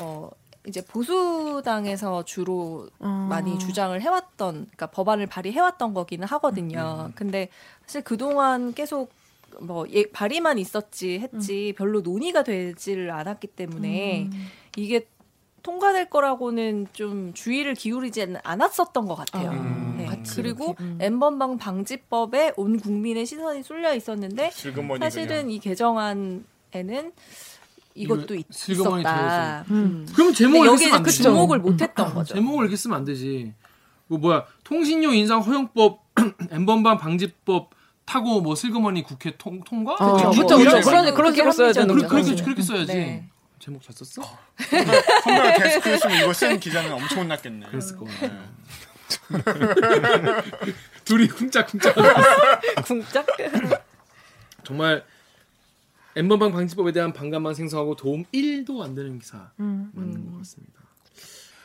[0.00, 0.30] 어
[0.66, 3.26] 이제 보수당에서 주로 아.
[3.28, 7.12] 많이 주장을 해왔던 그러니까 법안을 발의해왔던 거기는 하거든요.
[7.14, 7.48] 근데
[7.84, 9.10] 사실 그동안 계속
[9.60, 14.30] 뭐 예, 발의만 있었지 했지 별로 논의가 되지를 않았기 때문에
[14.76, 15.06] 이게
[15.70, 19.50] 통과될 거라고는 좀 주의를 기울이지 않았었던 것 같아요.
[19.50, 19.96] 음.
[19.98, 20.06] 네.
[20.06, 20.96] 같이 그리고 음.
[21.00, 25.50] 엠번방 방지법에 온 국민의 시선이 쏠려 있었는데 슬그머니 사실은 그냥.
[25.50, 27.12] 이 개정안에는
[27.96, 29.64] 이것도 있, 있었다.
[29.70, 29.74] 음.
[29.74, 30.08] 음.
[30.14, 31.10] 그럼 제목을 이렇게 여기 쓰면 안 그.
[31.10, 32.34] 주목을 못했던 거죠.
[32.34, 33.52] 제목을 이렇게 쓰면 안 되지.
[34.08, 36.00] 그 뭐야 통신료 인상 허용법
[36.52, 37.70] 엠번방 방지법
[38.04, 39.94] 타고 뭐 슬그머니 국회 통, 통과?
[39.94, 40.46] 어, 그렇죠.
[40.46, 40.56] 거.
[40.58, 42.24] 그런- 식으로 써야 되는 그렇게, 거죠.
[42.26, 42.92] 그렇게, 그렇게 써야지.
[42.94, 43.28] 네.
[43.66, 44.22] 제목 잘 썼어?
[45.24, 47.66] 선배가 데스크였으면 이거 쓴 기자는 엄청 혼났겠네.
[47.66, 48.48] 그랬을 거야.
[51.04, 51.96] 둘이 쿵짝쿵짝.
[52.86, 53.26] 궁짝?
[54.62, 55.04] 정말
[56.14, 59.90] 엠번방 방지법에 대한 반감만 생성하고 도움 1도 안 되는 기사 음.
[59.94, 60.82] 맞는 것 같습니다.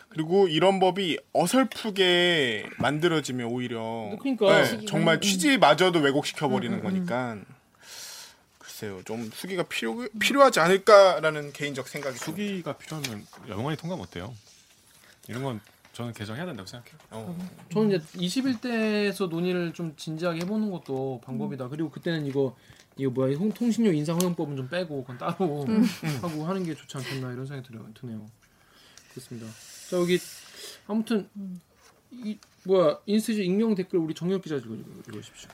[0.09, 4.63] 그리고 이런 법이 어설프게 만들어지면 오히려 그러니까.
[4.63, 7.37] 네, 정말 취지마저도 왜곡시켜 버리는 거니까
[8.81, 12.17] 글쎄요 좀 수기가 필요 필요하지 않을까라는 개인적 생각이.
[12.17, 14.33] 수기가 필요하면 영원히 통과 못해요.
[15.27, 15.59] 이런 건
[15.93, 16.97] 저는 개정해야 된다고 생각해요.
[17.11, 17.49] 어.
[17.71, 21.69] 저는 이제 21대에서 논의를 좀 진지하게 해보는 것도 방법이다.
[21.69, 22.55] 그리고 그때는 이거
[22.97, 25.65] 이거 뭐야 이 통- 통신료 인상 허용법은 좀 빼고 그건 따로
[26.23, 27.87] 하고 하는 게 좋지 않겠나 이런 생각이 들어요.
[27.93, 28.25] 드네요.
[29.11, 29.47] 그렇습니다.
[29.91, 30.17] 자 여기
[30.87, 31.29] 아무튼
[32.11, 34.73] 이 뭐야 인스티지 익명 댓글 우리 정혁 기자 읽어
[35.07, 35.49] 읽으십시오.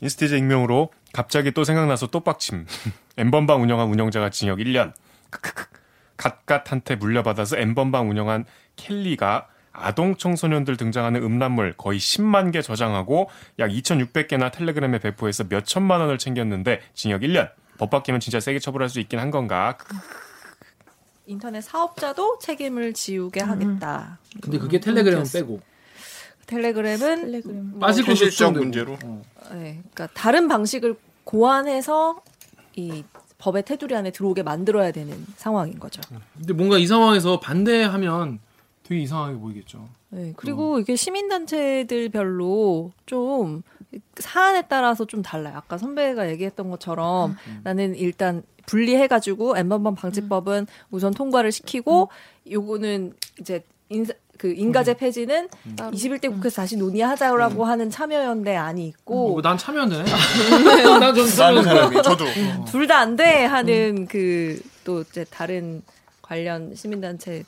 [0.00, 2.66] 인스티즈 익명으로 갑자기 또 생각나서 또 빡침.
[3.16, 4.92] 엠번방 운영한 운영자가 징역 1년.
[5.30, 5.66] 크크크.
[6.16, 8.44] 갓갓한테 물려받아서 엠번방 운영한
[8.76, 16.00] 켈리가 아동 청소년들 등장하는 음란물 거의 10만 개 저장하고 약 2,600개나 텔레그램에 배포해서 몇 천만
[16.00, 17.50] 원을 챙겼는데 징역 1년.
[17.78, 19.78] 법 바뀌면 진짜 세게 처벌할 수 있긴 한 건가?
[21.24, 24.18] 인터넷 사업자도 책임을 지우게 하겠다.
[24.42, 25.60] 근데 그게 텔레그램은 그렇게 빼고
[26.46, 27.70] 텔레그램은 텔레그램.
[27.70, 28.64] 뭐, 빠질 것이 현실적 걱정되고.
[28.64, 28.98] 문제로.
[29.04, 29.22] 어.
[29.52, 32.22] 네, 그러니까 다른 방식을 고안해서
[32.76, 33.04] 이
[33.38, 36.00] 법의 테두리 안에 들어오게 만들어야 되는 상황인 거죠.
[36.36, 38.38] 근데 뭔가 이 상황에서 반대하면
[38.82, 39.88] 되게 이상하게 보이겠죠.
[40.10, 43.62] 네, 그리고 이게 시민단체들별로 좀
[44.16, 45.56] 사안에 따라서 좀 달라요.
[45.56, 52.08] 아까 선배가 얘기했던 것처럼 나는 일단 분리해가지고 엠번방 방지법은 우선 통과를 시키고
[52.50, 59.42] 요거는 이제 인사, 그 인가제 폐지는 21대 국회에서 다시 논의하자라고 하는 참여연대 안이 있고 어,
[59.42, 60.02] 난 참여네.
[60.98, 62.24] 난좀 많은 사람이 저도.
[62.70, 65.82] 둘다 안 돼 하는 그 또 이제 다른
[66.22, 67.44] 관련 시민단체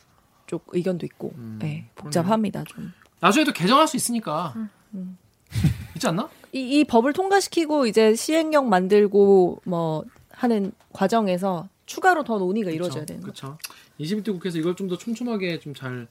[0.46, 1.32] 쪽 의견도 있고.
[1.60, 2.92] 네, 복잡합니다 좀.
[3.20, 4.52] 나중에도 개정할 수 있으니까.
[5.96, 6.28] 있지 않나?
[6.52, 13.22] 이, 이 법을 통과시키고 이제 시행령 만들고 뭐 하는 과정에서 추가로 더 논의가 이루어져야 되는
[13.22, 13.56] 거죠.
[13.56, 13.58] 그렇죠.
[13.98, 16.06] 21대 국회에서 이걸 좀 더 촘촘하게 좀 잘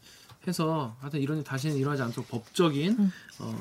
[0.48, 3.12] 해서 하여튼 이런 일 다시는 일어나지 않도록 법적인 음.
[3.40, 3.56] 어,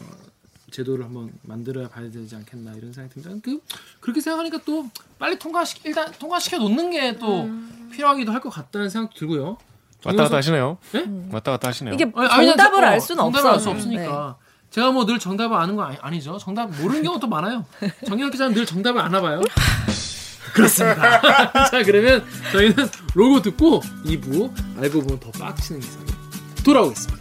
[0.71, 3.41] 제도를 한번 만들어야 봐야 되지 않겠나 이런 생각이 듭니다.
[3.45, 3.61] 그
[4.01, 7.91] 그렇게 생각하니까 또 빨리 통과시 일단 통과시켜 놓는 게또 음.
[7.93, 9.59] 필요하기도 할 것 같다는 생각도 들고요.
[10.05, 10.79] 왔다 갔다 하시네요.
[10.93, 11.05] 네?
[11.31, 11.93] 왔다 갔다 하시네요.
[11.95, 13.53] 이게 아니, 정답을 저- 어, 알 수는 정답을 없어요.
[13.53, 14.37] 알수 없으니까.
[14.71, 16.39] 제가 뭐 늘 정답을 아는 건 아니, 아니 죠.
[16.39, 17.67] 정답 모르는 경우도 많아요.
[18.07, 19.43] 정영 기자는 늘 정답을 아나 봐요.
[20.55, 21.21] 그렇습니다.
[21.71, 26.20] 자 그러면 저희는 로고 듣고 2부 알고 보면 더 빡치는 돌아오겠습니다.
[26.65, 27.20] Turowisp.